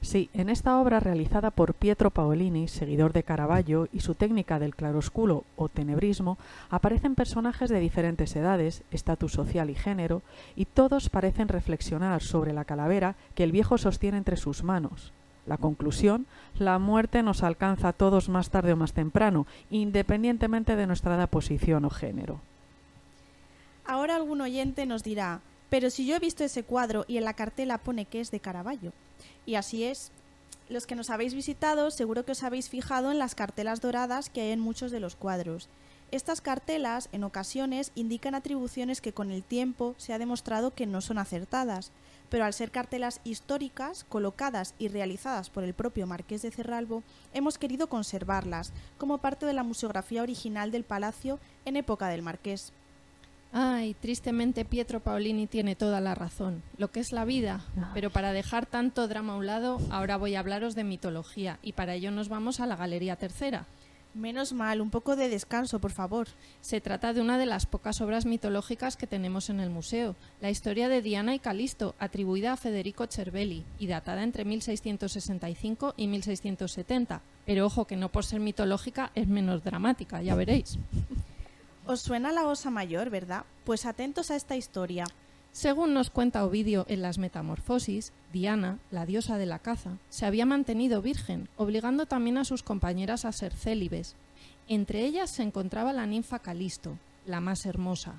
Sí, 0.00 0.30
en 0.32 0.48
esta 0.48 0.78
obra 0.78 1.00
realizada 1.00 1.50
por 1.50 1.74
Pietro 1.74 2.10
Paolini, 2.10 2.68
seguidor 2.68 3.12
de 3.12 3.24
Caravaggio, 3.24 3.88
y 3.92 4.00
su 4.00 4.14
técnica 4.14 4.58
del 4.58 4.74
claroscuro 4.74 5.44
o 5.56 5.68
tenebrismo, 5.68 6.38
aparecen 6.70 7.14
personajes 7.14 7.68
de 7.68 7.80
diferentes 7.80 8.34
edades, 8.36 8.82
estatus 8.90 9.32
social 9.32 9.70
y 9.70 9.74
género, 9.74 10.22
y 10.56 10.66
todos 10.66 11.10
parecen 11.10 11.48
reflexionar 11.48 12.22
sobre 12.22 12.52
la 12.52 12.64
calavera 12.64 13.16
que 13.34 13.44
el 13.44 13.52
viejo 13.52 13.76
sostiene 13.76 14.18
entre 14.18 14.36
sus 14.36 14.62
manos. 14.62 15.12
La 15.46 15.56
conclusión, 15.56 16.26
la 16.58 16.78
muerte 16.78 17.22
nos 17.22 17.42
alcanza 17.42 17.88
a 17.88 17.92
todos 17.92 18.28
más 18.28 18.50
tarde 18.50 18.74
o 18.74 18.76
más 18.76 18.92
temprano, 18.92 19.46
independientemente 19.70 20.76
de 20.76 20.86
nuestra 20.86 21.16
edad, 21.16 21.28
posición 21.28 21.84
o 21.84 21.90
género. 21.90 22.40
Ahora 23.86 24.16
algún 24.16 24.42
oyente 24.42 24.84
nos 24.84 25.02
dirá, 25.02 25.40
pero 25.70 25.88
si 25.90 26.06
yo 26.06 26.16
he 26.16 26.18
visto 26.18 26.44
ese 26.44 26.62
cuadro 26.62 27.04
y 27.08 27.16
en 27.16 27.24
la 27.24 27.32
cartela 27.32 27.78
pone 27.78 28.04
que 28.04 28.20
es 28.20 28.30
de 28.30 28.40
Caravaggio. 28.40 28.92
Y 29.46 29.54
así 29.54 29.84
es. 29.84 30.10
Los 30.68 30.86
que 30.86 30.94
nos 30.94 31.10
habéis 31.10 31.34
visitado 31.34 31.90
seguro 31.90 32.24
que 32.24 32.32
os 32.32 32.42
habéis 32.42 32.68
fijado 32.68 33.10
en 33.10 33.18
las 33.18 33.34
cartelas 33.34 33.80
doradas 33.80 34.28
que 34.28 34.42
hay 34.42 34.50
en 34.50 34.60
muchos 34.60 34.90
de 34.90 35.00
los 35.00 35.16
cuadros. 35.16 35.68
Estas 36.10 36.40
cartelas, 36.40 37.10
en 37.12 37.22
ocasiones, 37.22 37.92
indican 37.94 38.34
atribuciones 38.34 39.02
que 39.02 39.12
con 39.12 39.30
el 39.30 39.42
tiempo 39.42 39.94
se 39.98 40.14
ha 40.14 40.18
demostrado 40.18 40.74
que 40.74 40.86
no 40.86 41.02
son 41.02 41.18
acertadas, 41.18 41.92
pero 42.30 42.44
al 42.44 42.54
ser 42.54 42.70
cartelas 42.70 43.20
históricas, 43.24 44.04
colocadas 44.08 44.74
y 44.78 44.88
realizadas 44.88 45.50
por 45.50 45.64
el 45.64 45.74
propio 45.74 46.06
Marqués 46.06 46.42
de 46.42 46.50
Cerralbo, 46.50 47.02
hemos 47.34 47.58
querido 47.58 47.88
conservarlas 47.88 48.72
como 48.96 49.18
parte 49.18 49.44
de 49.44 49.52
la 49.52 49.62
museografía 49.62 50.22
original 50.22 50.70
del 50.70 50.84
palacio 50.84 51.38
en 51.66 51.76
época 51.76 52.08
del 52.08 52.22
Marqués. 52.22 52.72
Ay, 53.52 53.94
tristemente 53.94 54.64
Pietro 54.64 55.00
Paolini 55.00 55.46
tiene 55.46 55.74
toda 55.74 56.00
la 56.00 56.14
razón, 56.14 56.62
lo 56.76 56.90
que 56.90 57.00
es 57.00 57.12
la 57.12 57.24
vida. 57.24 57.64
Pero 57.94 58.10
para 58.10 58.32
dejar 58.32 58.66
tanto 58.66 59.08
drama 59.08 59.32
a 59.32 59.36
un 59.36 59.46
lado, 59.46 59.78
ahora 59.90 60.16
voy 60.16 60.34
a 60.34 60.40
hablaros 60.40 60.74
de 60.74 60.84
mitología 60.84 61.58
y 61.62 61.72
para 61.72 61.94
ello 61.94 62.10
nos 62.10 62.28
vamos 62.28 62.60
a 62.60 62.66
la 62.66 62.76
Galería 62.76 63.16
Tercera. 63.16 63.66
Menos 64.14 64.52
mal, 64.52 64.80
un 64.80 64.90
poco 64.90 65.16
de 65.16 65.28
descanso, 65.28 65.78
por 65.80 65.92
favor. 65.92 66.28
Se 66.60 66.80
trata 66.80 67.12
de 67.12 67.20
una 67.20 67.38
de 67.38 67.46
las 67.46 67.66
pocas 67.66 68.00
obras 68.00 68.26
mitológicas 68.26 68.96
que 68.96 69.06
tenemos 69.06 69.48
en 69.48 69.60
el 69.60 69.70
museo, 69.70 70.16
la 70.40 70.50
historia 70.50 70.88
de 70.88 71.02
Diana 71.02 71.34
y 71.34 71.38
Calisto, 71.38 71.94
atribuida 71.98 72.52
a 72.52 72.56
Federico 72.56 73.06
Cervelli 73.06 73.64
y 73.78 73.86
datada 73.86 74.22
entre 74.24 74.44
1665 74.44 75.94
y 75.96 76.08
1670. 76.08 77.20
Pero 77.46 77.66
ojo 77.66 77.86
que 77.86 77.96
no 77.96 78.08
por 78.10 78.24
ser 78.24 78.40
mitológica 78.40 79.12
es 79.14 79.28
menos 79.28 79.62
dramática, 79.62 80.20
ya 80.20 80.34
veréis. 80.34 80.78
Os 81.88 82.02
suena 82.02 82.32
la 82.32 82.46
osa 82.46 82.68
mayor, 82.68 83.08
¿verdad? 83.08 83.46
Pues 83.64 83.86
atentos 83.86 84.30
a 84.30 84.36
esta 84.36 84.56
historia. 84.56 85.06
Según 85.52 85.94
nos 85.94 86.10
cuenta 86.10 86.44
Ovidio 86.44 86.84
en 86.86 87.00
las 87.00 87.16
Metamorfosis, 87.16 88.12
Diana, 88.30 88.78
la 88.90 89.06
diosa 89.06 89.38
de 89.38 89.46
la 89.46 89.58
caza, 89.58 89.96
se 90.10 90.26
había 90.26 90.44
mantenido 90.44 91.00
virgen, 91.00 91.48
obligando 91.56 92.04
también 92.04 92.36
a 92.36 92.44
sus 92.44 92.62
compañeras 92.62 93.24
a 93.24 93.32
ser 93.32 93.54
célibes. 93.54 94.16
Entre 94.68 95.06
ellas 95.06 95.30
se 95.30 95.42
encontraba 95.42 95.94
la 95.94 96.04
ninfa 96.04 96.40
Calisto, 96.40 96.98
la 97.24 97.40
más 97.40 97.64
hermosa. 97.64 98.16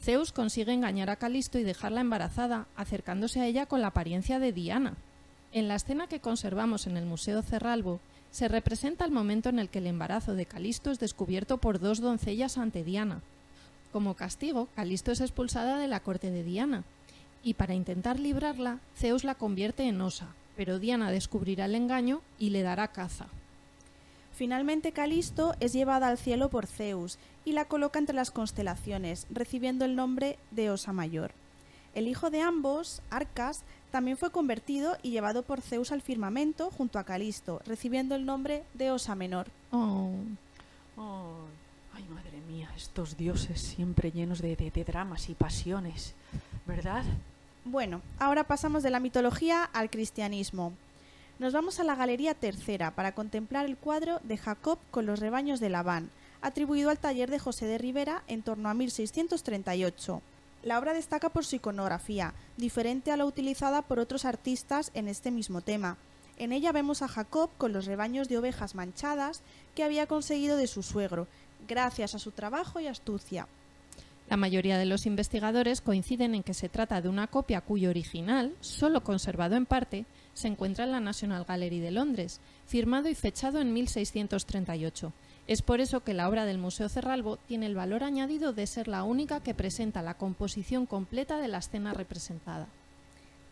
Zeus 0.00 0.32
consigue 0.32 0.72
engañar 0.72 1.10
a 1.10 1.16
Calisto 1.16 1.58
y 1.58 1.64
dejarla 1.64 2.00
embarazada, 2.00 2.66
acercándose 2.76 3.42
a 3.42 3.46
ella 3.46 3.66
con 3.66 3.82
la 3.82 3.88
apariencia 3.88 4.38
de 4.38 4.54
Diana. 4.54 4.96
En 5.52 5.68
la 5.68 5.74
escena 5.74 6.06
que 6.06 6.20
conservamos 6.20 6.86
en 6.86 6.96
el 6.96 7.04
Museo 7.04 7.42
Cerralbo, 7.42 8.00
se 8.32 8.48
representa 8.48 9.04
el 9.04 9.12
momento 9.12 9.50
en 9.50 9.58
el 9.58 9.68
que 9.68 9.78
el 9.78 9.86
embarazo 9.86 10.34
de 10.34 10.46
Calisto 10.46 10.90
es 10.90 10.98
descubierto 10.98 11.58
por 11.58 11.78
dos 11.78 12.00
doncellas 12.00 12.58
ante 12.58 12.82
Diana. 12.82 13.20
Como 13.92 14.14
castigo, 14.14 14.68
Calisto 14.74 15.12
es 15.12 15.20
expulsada 15.20 15.78
de 15.78 15.86
la 15.86 16.00
corte 16.00 16.30
de 16.30 16.42
Diana, 16.42 16.82
y 17.44 17.54
para 17.54 17.74
intentar 17.74 18.18
librarla, 18.18 18.80
Zeus 18.96 19.22
la 19.22 19.34
convierte 19.34 19.84
en 19.84 20.00
osa, 20.00 20.28
pero 20.56 20.78
Diana 20.78 21.10
descubrirá 21.10 21.66
el 21.66 21.74
engaño 21.74 22.22
y 22.38 22.50
le 22.50 22.62
dará 22.62 22.88
caza. 22.88 23.26
Finalmente 24.34 24.92
Calisto 24.92 25.54
es 25.60 25.74
llevada 25.74 26.08
al 26.08 26.16
cielo 26.16 26.48
por 26.48 26.66
Zeus 26.66 27.18
y 27.44 27.52
la 27.52 27.66
coloca 27.66 27.98
entre 27.98 28.16
las 28.16 28.30
constelaciones, 28.30 29.26
recibiendo 29.30 29.84
el 29.84 29.94
nombre 29.94 30.38
de 30.50 30.70
Osa 30.70 30.92
Mayor. 30.92 31.32
El 31.94 32.08
hijo 32.08 32.30
de 32.30 32.40
ambos, 32.40 33.02
Arcas, 33.10 33.62
también 33.90 34.16
fue 34.16 34.30
convertido 34.30 34.96
y 35.02 35.10
llevado 35.10 35.42
por 35.42 35.60
Zeus 35.60 35.92
al 35.92 36.00
firmamento 36.00 36.70
junto 36.70 36.98
a 36.98 37.04
Calisto, 37.04 37.60
recibiendo 37.66 38.14
el 38.14 38.24
nombre 38.24 38.64
de 38.72 38.90
Osa 38.90 39.14
Menor. 39.14 39.48
Oh. 39.70 40.10
Ay, 41.94 42.04
madre 42.08 42.40
mía, 42.48 42.70
estos 42.74 43.16
dioses 43.18 43.60
siempre 43.60 44.10
llenos 44.10 44.40
de, 44.40 44.56
de, 44.56 44.70
de 44.70 44.84
dramas 44.84 45.28
y 45.28 45.34
pasiones, 45.34 46.14
¿verdad? 46.66 47.04
Bueno, 47.64 48.00
ahora 48.18 48.44
pasamos 48.44 48.82
de 48.82 48.90
la 48.90 49.00
mitología 49.00 49.64
al 49.64 49.90
cristianismo. 49.90 50.72
Nos 51.38 51.52
vamos 51.52 51.78
a 51.78 51.84
la 51.84 51.94
Galería 51.94 52.34
Tercera 52.34 52.92
para 52.92 53.12
contemplar 53.12 53.66
el 53.66 53.76
cuadro 53.76 54.20
de 54.22 54.38
Jacob 54.38 54.78
con 54.90 55.06
los 55.06 55.20
rebaños 55.20 55.60
de 55.60 55.68
Labán, 55.68 56.10
atribuido 56.40 56.88
al 56.88 56.98
taller 56.98 57.30
de 57.30 57.38
José 57.38 57.66
de 57.66 57.78
Rivera 57.78 58.22
en 58.26 58.42
torno 58.42 58.68
a 58.68 58.74
1638. 58.74 60.22
La 60.62 60.78
obra 60.78 60.94
destaca 60.94 61.28
por 61.28 61.44
su 61.44 61.56
iconografía, 61.56 62.34
diferente 62.56 63.10
a 63.10 63.16
la 63.16 63.24
utilizada 63.24 63.82
por 63.82 63.98
otros 63.98 64.24
artistas 64.24 64.92
en 64.94 65.08
este 65.08 65.30
mismo 65.30 65.60
tema. 65.60 65.96
En 66.38 66.52
ella 66.52 66.72
vemos 66.72 67.02
a 67.02 67.08
Jacob 67.08 67.50
con 67.58 67.72
los 67.72 67.86
rebaños 67.86 68.28
de 68.28 68.38
ovejas 68.38 68.74
manchadas 68.74 69.42
que 69.74 69.82
había 69.82 70.06
conseguido 70.06 70.56
de 70.56 70.68
su 70.68 70.82
suegro, 70.82 71.26
gracias 71.68 72.14
a 72.14 72.18
su 72.18 72.30
trabajo 72.30 72.80
y 72.80 72.86
astucia. 72.86 73.48
La 74.28 74.36
mayoría 74.36 74.78
de 74.78 74.86
los 74.86 75.04
investigadores 75.04 75.80
coinciden 75.80 76.34
en 76.34 76.42
que 76.42 76.54
se 76.54 76.68
trata 76.68 77.02
de 77.02 77.08
una 77.08 77.26
copia 77.26 77.60
cuyo 77.60 77.90
original, 77.90 78.54
solo 78.60 79.02
conservado 79.02 79.56
en 79.56 79.66
parte, 79.66 80.06
se 80.32 80.48
encuentra 80.48 80.84
en 80.84 80.92
la 80.92 81.00
National 81.00 81.44
Gallery 81.44 81.80
de 81.80 81.90
Londres, 81.90 82.40
firmado 82.66 83.08
y 83.08 83.14
fechado 83.14 83.60
en 83.60 83.72
1638. 83.74 85.12
Es 85.48 85.60
por 85.62 85.80
eso 85.80 86.00
que 86.00 86.14
la 86.14 86.28
obra 86.28 86.44
del 86.44 86.58
Museo 86.58 86.88
Cerralbo 86.88 87.36
tiene 87.36 87.66
el 87.66 87.74
valor 87.74 88.04
añadido 88.04 88.52
de 88.52 88.66
ser 88.66 88.86
la 88.86 89.02
única 89.02 89.40
que 89.40 89.54
presenta 89.54 90.00
la 90.02 90.14
composición 90.14 90.86
completa 90.86 91.38
de 91.38 91.48
la 91.48 91.58
escena 91.58 91.92
representada. 91.94 92.68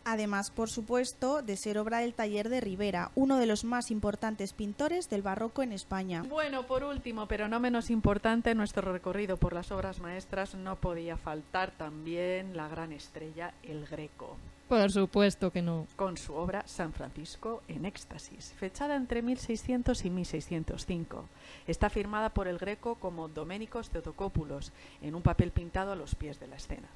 Además, 0.03 0.49
por 0.49 0.69
supuesto, 0.69 1.43
de 1.43 1.55
ser 1.57 1.77
obra 1.77 1.99
del 1.99 2.15
taller 2.15 2.49
de 2.49 2.59
Rivera, 2.59 3.11
uno 3.13 3.37
de 3.37 3.45
los 3.45 3.63
más 3.63 3.91
importantes 3.91 4.53
pintores 4.53 5.09
del 5.09 5.21
barroco 5.21 5.61
en 5.61 5.73
España. 5.73 6.23
Bueno, 6.27 6.65
por 6.65 6.83
último, 6.83 7.27
pero 7.27 7.47
no 7.47 7.59
menos 7.59 7.91
importante, 7.91 8.51
en 8.51 8.57
nuestro 8.57 8.91
recorrido 8.91 9.37
por 9.37 9.53
las 9.53 9.71
obras 9.71 9.99
maestras 9.99 10.55
no 10.55 10.77
podía 10.77 11.17
faltar 11.17 11.71
también 11.71 12.57
la 12.57 12.67
gran 12.67 12.93
estrella, 12.93 13.53
el 13.61 13.85
Greco. 13.85 14.37
Con 15.97 16.15
su 16.15 16.33
obra 16.33 16.63
San 16.65 16.93
Francisco 16.93 17.61
en 17.67 17.83
éxtasis, 17.83 18.53
fechada 18.53 18.95
entre 18.95 19.21
1600 19.21 20.05
y 20.05 20.09
1605. 20.09 21.25
Está 21.67 21.89
firmada 21.89 22.29
por 22.29 22.47
el 22.47 22.57
Greco 22.57 22.95
como 22.95 23.27
Doménicos 23.27 23.89
Theotocópulos, 23.89 24.71
en 25.01 25.15
un 25.15 25.23
papel 25.23 25.51
pintado 25.51 25.91
a 25.91 25.97
los 25.97 26.15
pies 26.15 26.39
de 26.39 26.47
la 26.47 26.55
escena. 26.55 26.87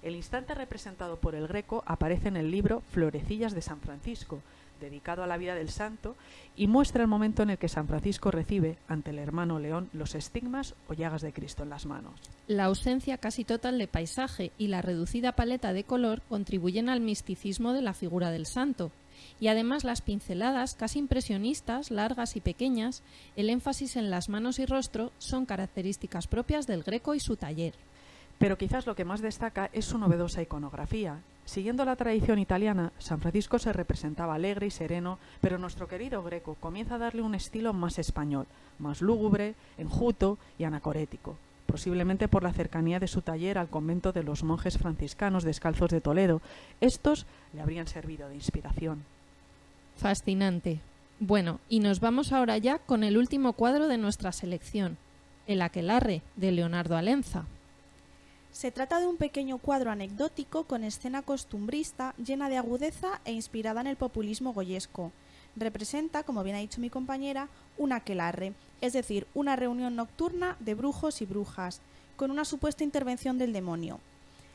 El 0.00 0.14
instante 0.14 0.54
representado 0.54 1.16
por 1.16 1.34
el 1.34 1.48
Greco 1.48 1.82
aparece 1.86 2.28
en 2.28 2.36
el 2.36 2.52
libro 2.52 2.84
Florecillas 2.92 3.52
de 3.52 3.62
San 3.62 3.80
Francisco, 3.80 4.40
dedicado 4.80 5.22
a 5.22 5.26
la 5.26 5.36
vida 5.36 5.54
del 5.54 5.70
santo, 5.70 6.16
y 6.56 6.66
muestra 6.66 7.02
el 7.02 7.08
momento 7.08 7.42
en 7.42 7.50
el 7.50 7.58
que 7.58 7.68
San 7.68 7.88
Francisco 7.88 8.30
recibe, 8.30 8.78
ante 8.88 9.10
el 9.10 9.18
hermano 9.18 9.58
León, 9.58 9.88
los 9.92 10.14
estigmas 10.14 10.74
o 10.88 10.94
llagas 10.94 11.22
de 11.22 11.32
Cristo 11.32 11.62
en 11.62 11.70
las 11.70 11.86
manos. 11.86 12.14
La 12.46 12.64
ausencia 12.64 13.18
casi 13.18 13.44
total 13.44 13.78
de 13.78 13.88
paisaje 13.88 14.52
y 14.58 14.68
la 14.68 14.82
reducida 14.82 15.32
paleta 15.32 15.72
de 15.72 15.84
color 15.84 16.22
contribuyen 16.28 16.88
al 16.88 17.00
misticismo 17.00 17.72
de 17.72 17.82
la 17.82 17.94
figura 17.94 18.30
del 18.30 18.46
santo. 18.46 18.90
Y 19.40 19.48
además 19.48 19.84
las 19.84 20.00
pinceladas, 20.00 20.74
casi 20.74 20.98
impresionistas, 20.98 21.90
largas 21.90 22.36
y 22.36 22.40
pequeñas, 22.40 23.02
el 23.36 23.50
énfasis 23.50 23.96
en 23.96 24.10
las 24.10 24.28
manos 24.28 24.58
y 24.58 24.66
rostro 24.66 25.12
son 25.18 25.46
características 25.46 26.26
propias 26.26 26.66
del 26.66 26.82
Greco 26.82 27.14
y 27.14 27.20
su 27.20 27.36
taller. 27.36 27.74
Pero 28.38 28.56
quizás 28.56 28.86
lo 28.86 28.94
que 28.94 29.04
más 29.04 29.20
destaca 29.20 29.70
es 29.72 29.84
su 29.84 29.98
novedosa 29.98 30.42
iconografía. 30.42 31.20
Siguiendo 31.48 31.86
la 31.86 31.96
tradición 31.96 32.38
italiana, 32.38 32.92
San 32.98 33.22
Francisco 33.22 33.58
se 33.58 33.72
representaba 33.72 34.34
alegre 34.34 34.66
y 34.66 34.70
sereno, 34.70 35.18
pero 35.40 35.56
nuestro 35.56 35.88
querido 35.88 36.22
Greco 36.22 36.56
comienza 36.60 36.96
a 36.96 36.98
darle 36.98 37.22
un 37.22 37.34
estilo 37.34 37.72
más 37.72 37.98
español, 37.98 38.46
más 38.78 39.00
lúgubre, 39.00 39.54
enjuto 39.78 40.36
y 40.58 40.64
anacorético, 40.64 41.38
posiblemente 41.64 42.28
por 42.28 42.42
la 42.42 42.52
cercanía 42.52 43.00
de 43.00 43.08
su 43.08 43.22
taller 43.22 43.56
al 43.56 43.70
convento 43.70 44.12
de 44.12 44.24
los 44.24 44.44
monjes 44.44 44.76
franciscanos 44.76 45.42
descalzos 45.42 45.90
de 45.90 46.02
Toledo. 46.02 46.42
Estos 46.82 47.24
le 47.54 47.62
habrían 47.62 47.86
servido 47.86 48.28
de 48.28 48.34
inspiración. 48.34 49.04
Fascinante. 49.96 50.80
Bueno, 51.18 51.60
y 51.70 51.80
nos 51.80 52.00
vamos 52.00 52.32
ahora 52.34 52.58
ya 52.58 52.76
con 52.78 53.02
el 53.02 53.16
último 53.16 53.54
cuadro 53.54 53.88
de 53.88 53.96
nuestra 53.96 54.32
selección, 54.32 54.98
El 55.46 55.62
Aquelarre, 55.62 56.20
de 56.36 56.52
Leonardo 56.52 56.98
Alenza. 56.98 57.46
Se 58.58 58.72
trata 58.72 58.98
de 58.98 59.06
un 59.06 59.18
pequeño 59.18 59.58
cuadro 59.58 59.92
anecdótico 59.92 60.64
con 60.64 60.82
escena 60.82 61.22
costumbrista 61.22 62.12
llena 62.16 62.48
de 62.48 62.56
agudeza 62.56 63.20
e 63.24 63.30
inspirada 63.30 63.80
en 63.82 63.86
el 63.86 63.94
populismo 63.94 64.52
goyesco. 64.52 65.12
Representa, 65.54 66.24
como 66.24 66.42
bien 66.42 66.56
ha 66.56 66.58
dicho 66.58 66.80
mi 66.80 66.90
compañera, 66.90 67.48
un 67.76 67.92
aquelarre, 67.92 68.54
es 68.80 68.94
decir, 68.94 69.28
una 69.32 69.54
reunión 69.54 69.94
nocturna 69.94 70.56
de 70.58 70.74
brujos 70.74 71.22
y 71.22 71.24
brujas, 71.24 71.80
con 72.16 72.32
una 72.32 72.44
supuesta 72.44 72.82
intervención 72.82 73.38
del 73.38 73.52
demonio. 73.52 74.00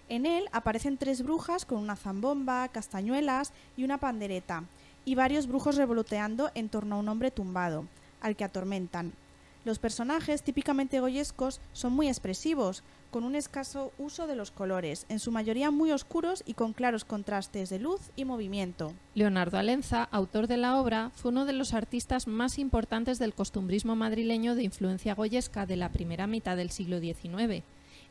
En 0.09 0.25
él 0.25 0.49
aparecen 0.51 0.97
tres 0.97 1.23
brujas 1.23 1.63
con 1.63 1.77
una 1.77 1.95
zambomba, 1.95 2.67
castañuelas 2.67 3.53
y 3.77 3.85
una 3.85 3.99
pandereta, 3.99 4.65
y 5.05 5.15
varios 5.15 5.47
brujos 5.47 5.77
revoloteando 5.77 6.51
en 6.55 6.67
torno 6.67 6.95
a 6.95 6.99
un 6.99 7.07
hombre 7.07 7.31
tumbado, 7.31 7.87
al 8.19 8.35
que 8.35 8.43
atormentan. 8.43 9.13
Los 9.65 9.79
personajes 9.79 10.43
típicamente 10.43 10.99
goyescos 10.99 11.61
son 11.71 11.93
muy 11.93 12.09
expresivos, 12.09 12.83
con 13.11 13.23
un 13.23 13.35
escaso 13.35 13.93
uso 13.97 14.27
de 14.27 14.35
los 14.35 14.51
colores, 14.51 15.05
en 15.07 15.19
su 15.19 15.31
mayoría 15.31 15.71
muy 15.71 15.91
oscuros 15.91 16.43
y 16.45 16.55
con 16.55 16.73
claros 16.73 17.05
contrastes 17.05 17.69
de 17.69 17.79
luz 17.79 18.01
y 18.17 18.25
movimiento. 18.25 18.93
Leonardo 19.15 19.57
Alenza, 19.57 20.03
autor 20.11 20.47
de 20.47 20.57
la 20.57 20.77
obra, 20.81 21.11
fue 21.15 21.31
uno 21.31 21.45
de 21.45 21.53
los 21.53 21.73
artistas 21.73 22.27
más 22.27 22.59
importantes 22.59 23.19
del 23.19 23.33
costumbrismo 23.33 23.95
madrileño 23.95 24.55
de 24.55 24.63
influencia 24.63 25.15
goyesca 25.15 25.65
de 25.65 25.77
la 25.77 25.89
primera 25.89 26.27
mitad 26.27 26.57
del 26.57 26.69
siglo 26.69 26.99
XIX. 26.99 27.63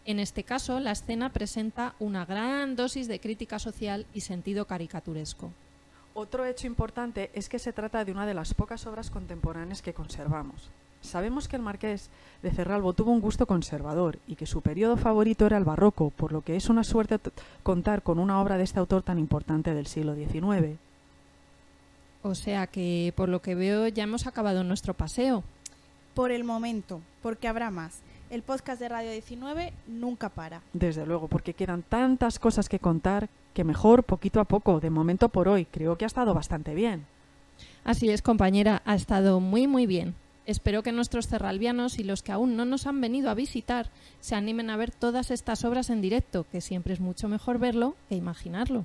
En 0.07 0.21
este 0.21 0.45
caso, 0.45 0.81
la 0.81 0.93
escena 0.93 1.33
presenta 1.33 1.95
una 1.99 2.25
gran 2.25 2.77
dosis 2.77 3.09
de 3.09 3.21
crítica 3.21 3.59
social 3.59 4.07
y 4.15 4.23
sentido 4.23 4.67
caricaturesco. 4.67 5.53
Otro 6.15 6.45
hecho 6.45 6.67
importante 6.67 7.31
es 7.35 7.49
que 7.49 7.59
se 7.59 7.73
trata 7.73 8.05
de 8.05 8.13
una 8.13 8.27
de 8.27 8.35
las 8.35 8.55
pocas 8.55 8.87
obras 8.87 9.11
contemporáneas 9.11 9.83
que 9.83 9.95
conservamos. 9.95 10.71
Sabemos 11.03 11.49
que 11.49 11.57
el 11.57 11.63
marqués 11.63 12.09
de 12.43 12.51
Cerralbo 12.51 12.93
tuvo 12.93 13.11
un 13.11 13.21
gusto 13.21 13.47
conservador 13.47 14.19
y 14.27 14.37
que 14.37 14.47
su 14.47 14.63
periodo 14.63 14.97
favorito 14.97 15.47
era 15.47 15.59
el 15.59 15.65
barroco, 15.65 16.11
por 16.11 16.33
lo 16.33 16.43
que 16.43 16.57
es 16.57 16.71
una 16.71 16.85
suerte 16.85 17.19
contar 17.63 18.03
con 18.03 18.19
una 18.19 18.41
obra 18.41 18.57
de 18.57 18.65
este 18.65 18.79
autor 18.79 19.03
tan 19.03 19.19
importante 19.19 19.75
del 19.75 19.87
siglo 19.87 20.15
XIX. 20.15 20.79
O 22.23 22.35
sea 22.37 22.69
que, 22.69 23.13
por 23.17 23.29
lo 23.29 23.43
que 23.43 23.57
veo, 23.57 23.89
ya 23.89 24.05
hemos 24.05 24.27
acabado 24.27 24.63
nuestro 24.63 24.95
paseo. 24.95 25.43
Por 26.15 26.31
el 26.31 26.45
momento, 26.45 27.01
porque 27.21 27.49
habrá 27.49 27.71
más. 27.71 28.01
El 28.31 28.43
podcast 28.43 28.81
de 28.81 28.89
Radio 28.89 29.11
19 29.11 29.73
nunca 29.89 30.29
para. 30.29 30.63
Desde 30.73 31.05
luego, 31.05 31.29
porque 31.29 31.53
quedan 31.53 31.83
tantas 31.83 32.39
cosas 32.39 32.69
que 32.69 32.79
contar 32.79 33.29
que 33.55 33.65
mejor 33.65 34.05
poquito 34.05 34.41
a 34.41 34.45
poco, 34.45 34.81
de 34.81 34.89
momento 34.89 35.29
por 35.29 35.49
hoy. 35.49 35.67
Creo 35.67 35.99
que 35.99 36.05
ha 36.05 36.07
estado 36.07 36.33
bastante 36.33 36.75
bien. 36.75 37.05
Así 37.85 38.09
es, 38.09 38.23
compañera, 38.23 38.83
ha 38.85 38.95
estado 38.95 39.41
muy, 39.41 39.67
muy 39.67 39.87
bien. 39.87 40.15
Espero 40.45 40.83
que 40.83 40.91
nuestros 40.91 41.29
cerralbianos 41.29 41.99
y 41.99 42.05
los 42.05 42.23
que 42.23 42.33
aún 42.33 42.57
no 42.57 42.65
nos 42.65 42.87
han 42.87 43.01
venido 43.01 43.31
a 43.31 43.35
visitar 43.35 43.91
se 44.21 44.35
animen 44.35 44.71
a 44.71 44.77
ver 44.77 44.91
todas 44.91 45.31
estas 45.31 45.65
obras 45.65 45.89
en 45.89 46.01
directo, 46.01 46.47
que 46.51 46.61
siempre 46.61 46.95
es 46.95 47.01
mucho 47.01 47.29
mejor 47.29 47.59
verlo 47.59 47.95
que 48.09 48.17
imaginarlo. 48.17 48.85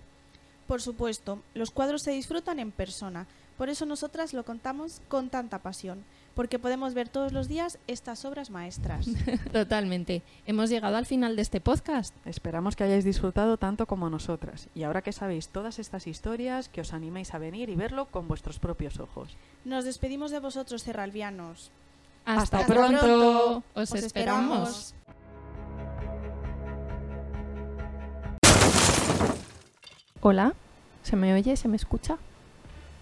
Por 0.68 0.82
supuesto, 0.82 1.42
los 1.54 1.72
cuadros 1.72 2.04
se 2.04 2.12
disfrutan 2.12 2.60
en 2.60 2.72
persona, 2.72 3.26
por 3.58 3.70
eso 3.70 3.86
nosotras 3.86 4.34
lo 4.34 4.46
contamos 4.46 5.02
con 5.08 5.30
tanta 5.30 5.60
pasión, 5.60 6.04
porque 6.36 6.60
podemos 6.60 6.94
ver 6.94 7.10
todos 7.10 7.34
los 7.34 7.48
días 7.48 7.80
estas 7.88 8.24
obras 8.26 8.50
maestras. 8.52 9.08
Totalmente. 9.52 10.22
Hemos 10.46 10.70
llegado 10.70 10.96
al 10.98 11.06
final 11.08 11.36
de 11.36 11.42
este 11.42 11.60
podcast. 11.60 12.14
Esperamos 12.26 12.76
que 12.76 12.84
hayáis 12.84 13.04
disfrutado 13.04 13.58
tanto 13.58 13.88
como 13.88 14.10
nosotras. 14.10 14.68
Y 14.76 14.84
ahora 14.84 15.02
que 15.02 15.12
sabéis 15.12 15.50
todas 15.50 15.80
estas 15.80 16.06
historias, 16.08 16.70
que 16.70 16.82
os 16.82 16.94
animéis 16.94 17.34
a 17.34 17.40
venir 17.40 17.70
y 17.70 17.76
verlo 17.76 18.06
con 18.06 18.28
vuestros 18.28 18.60
propios 18.60 19.00
ojos. 19.00 19.36
Nos 19.66 19.86
despedimos 19.86 20.30
de 20.32 20.40
vosotros, 20.40 20.84
cerralvianos. 20.84 21.72
Hasta, 22.26 22.60
Hasta 22.60 22.74
pronto. 22.74 23.00
pronto. 23.00 23.64
Os, 23.74 23.92
Os 23.92 24.04
esperamos. 24.04 24.70
esperamos. 24.70 24.94
Hola. 30.22 30.54
¿Se 31.04 31.16
me 31.16 31.34
oye? 31.34 31.56
¿Se 31.56 31.68
me 31.68 31.78
escucha? 31.78 32.18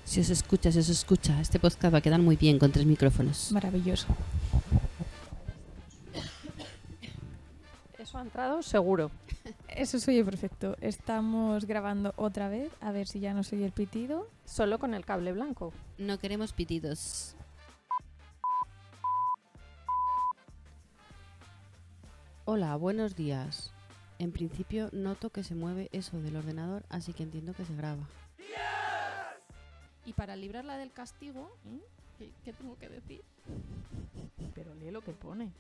Si 0.06 0.22
os 0.22 0.30
escucha, 0.30 0.72
si 0.72 0.80
os 0.80 0.90
escucha. 0.90 1.42
Este 1.42 1.60
podcast 1.60 1.94
va 1.94 1.98
a 1.98 2.02
quedar 2.02 2.22
muy 2.22 2.36
bien 2.36 2.60
con 2.60 2.72
tres 2.72 2.86
micrófonos. 2.86 3.52
Maravilloso. 3.52 4.08
Eso 7.98 8.18
ha 8.20 8.22
entrado 8.22 8.62
seguro. 8.62 9.10
Eso 9.68 10.00
se 10.00 10.12
oye 10.12 10.24
perfecto. 10.24 10.78
Estamos 10.80 11.66
grabando 11.66 12.14
otra 12.18 12.50
vez, 12.50 12.72
a 12.82 12.92
ver 12.92 13.08
si 13.08 13.20
ya 13.20 13.34
no 13.34 13.44
se 13.44 13.56
oye 13.56 13.66
el 13.66 13.72
pitido. 13.72 14.30
Solo 14.46 14.78
con 14.78 14.94
el 14.94 15.04
cable 15.04 15.34
blanco. 15.34 15.74
No 15.98 16.20
queremos 16.20 16.54
pitidos. 16.54 17.36
Hola, 22.46 22.76
buenos 22.76 23.16
días. 23.16 23.72
En 24.20 24.32
principio 24.32 24.90
noto 24.94 25.32
que 25.32 25.44
se 25.44 25.56
mueve 25.56 25.90
eso 25.92 26.22
del 26.22 26.36
ordenador, 26.36 26.84
así 26.90 27.12
que 27.12 27.24
entiendo 27.24 27.54
que 27.54 27.66
se 27.66 27.76
graba. 27.76 28.08
Y 30.06 30.14
para 30.14 30.36
librarla 30.36 30.78
del 30.78 30.92
castigo, 30.92 31.52
¿eh? 31.66 31.82
¿qué, 32.18 32.32
qué 32.44 32.54
tengo 32.54 32.78
que 32.78 32.90
decir? 32.90 33.22
Pero 34.54 34.74
lee 34.76 34.92
lo 34.92 35.02
que 35.02 35.14
pone. 35.14 35.52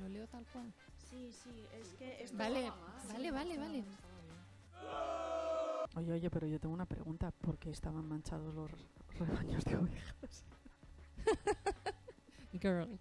Lo 0.00 0.08
leo 0.08 0.26
tal 0.26 0.44
cual. 0.46 0.72
Sí, 1.10 1.30
sí, 1.30 1.66
es 1.80 1.88
que 1.94 2.26
Vale, 2.34 2.72
vale, 3.12 3.30
vale, 3.30 3.58
vale. 3.58 3.84
Oye, 5.96 6.12
oye, 6.12 6.30
pero 6.30 6.46
yo 6.46 6.58
tengo 6.58 6.74
una 6.74 6.86
pregunta. 6.86 7.30
¿Por 7.30 7.58
qué 7.58 7.70
estaban 7.70 8.08
manchados 8.08 8.54
los 8.54 8.70
rebaños 9.18 9.64
de 9.64 9.76
ovejas? 9.76 10.44
Girl. 12.60 12.98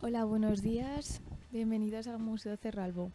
Hola, 0.00 0.24
buenos 0.24 0.60
días. 0.60 1.22
Bienvenidos 1.50 2.06
al 2.06 2.18
Museo 2.18 2.56
Cerralbo. 2.56 3.10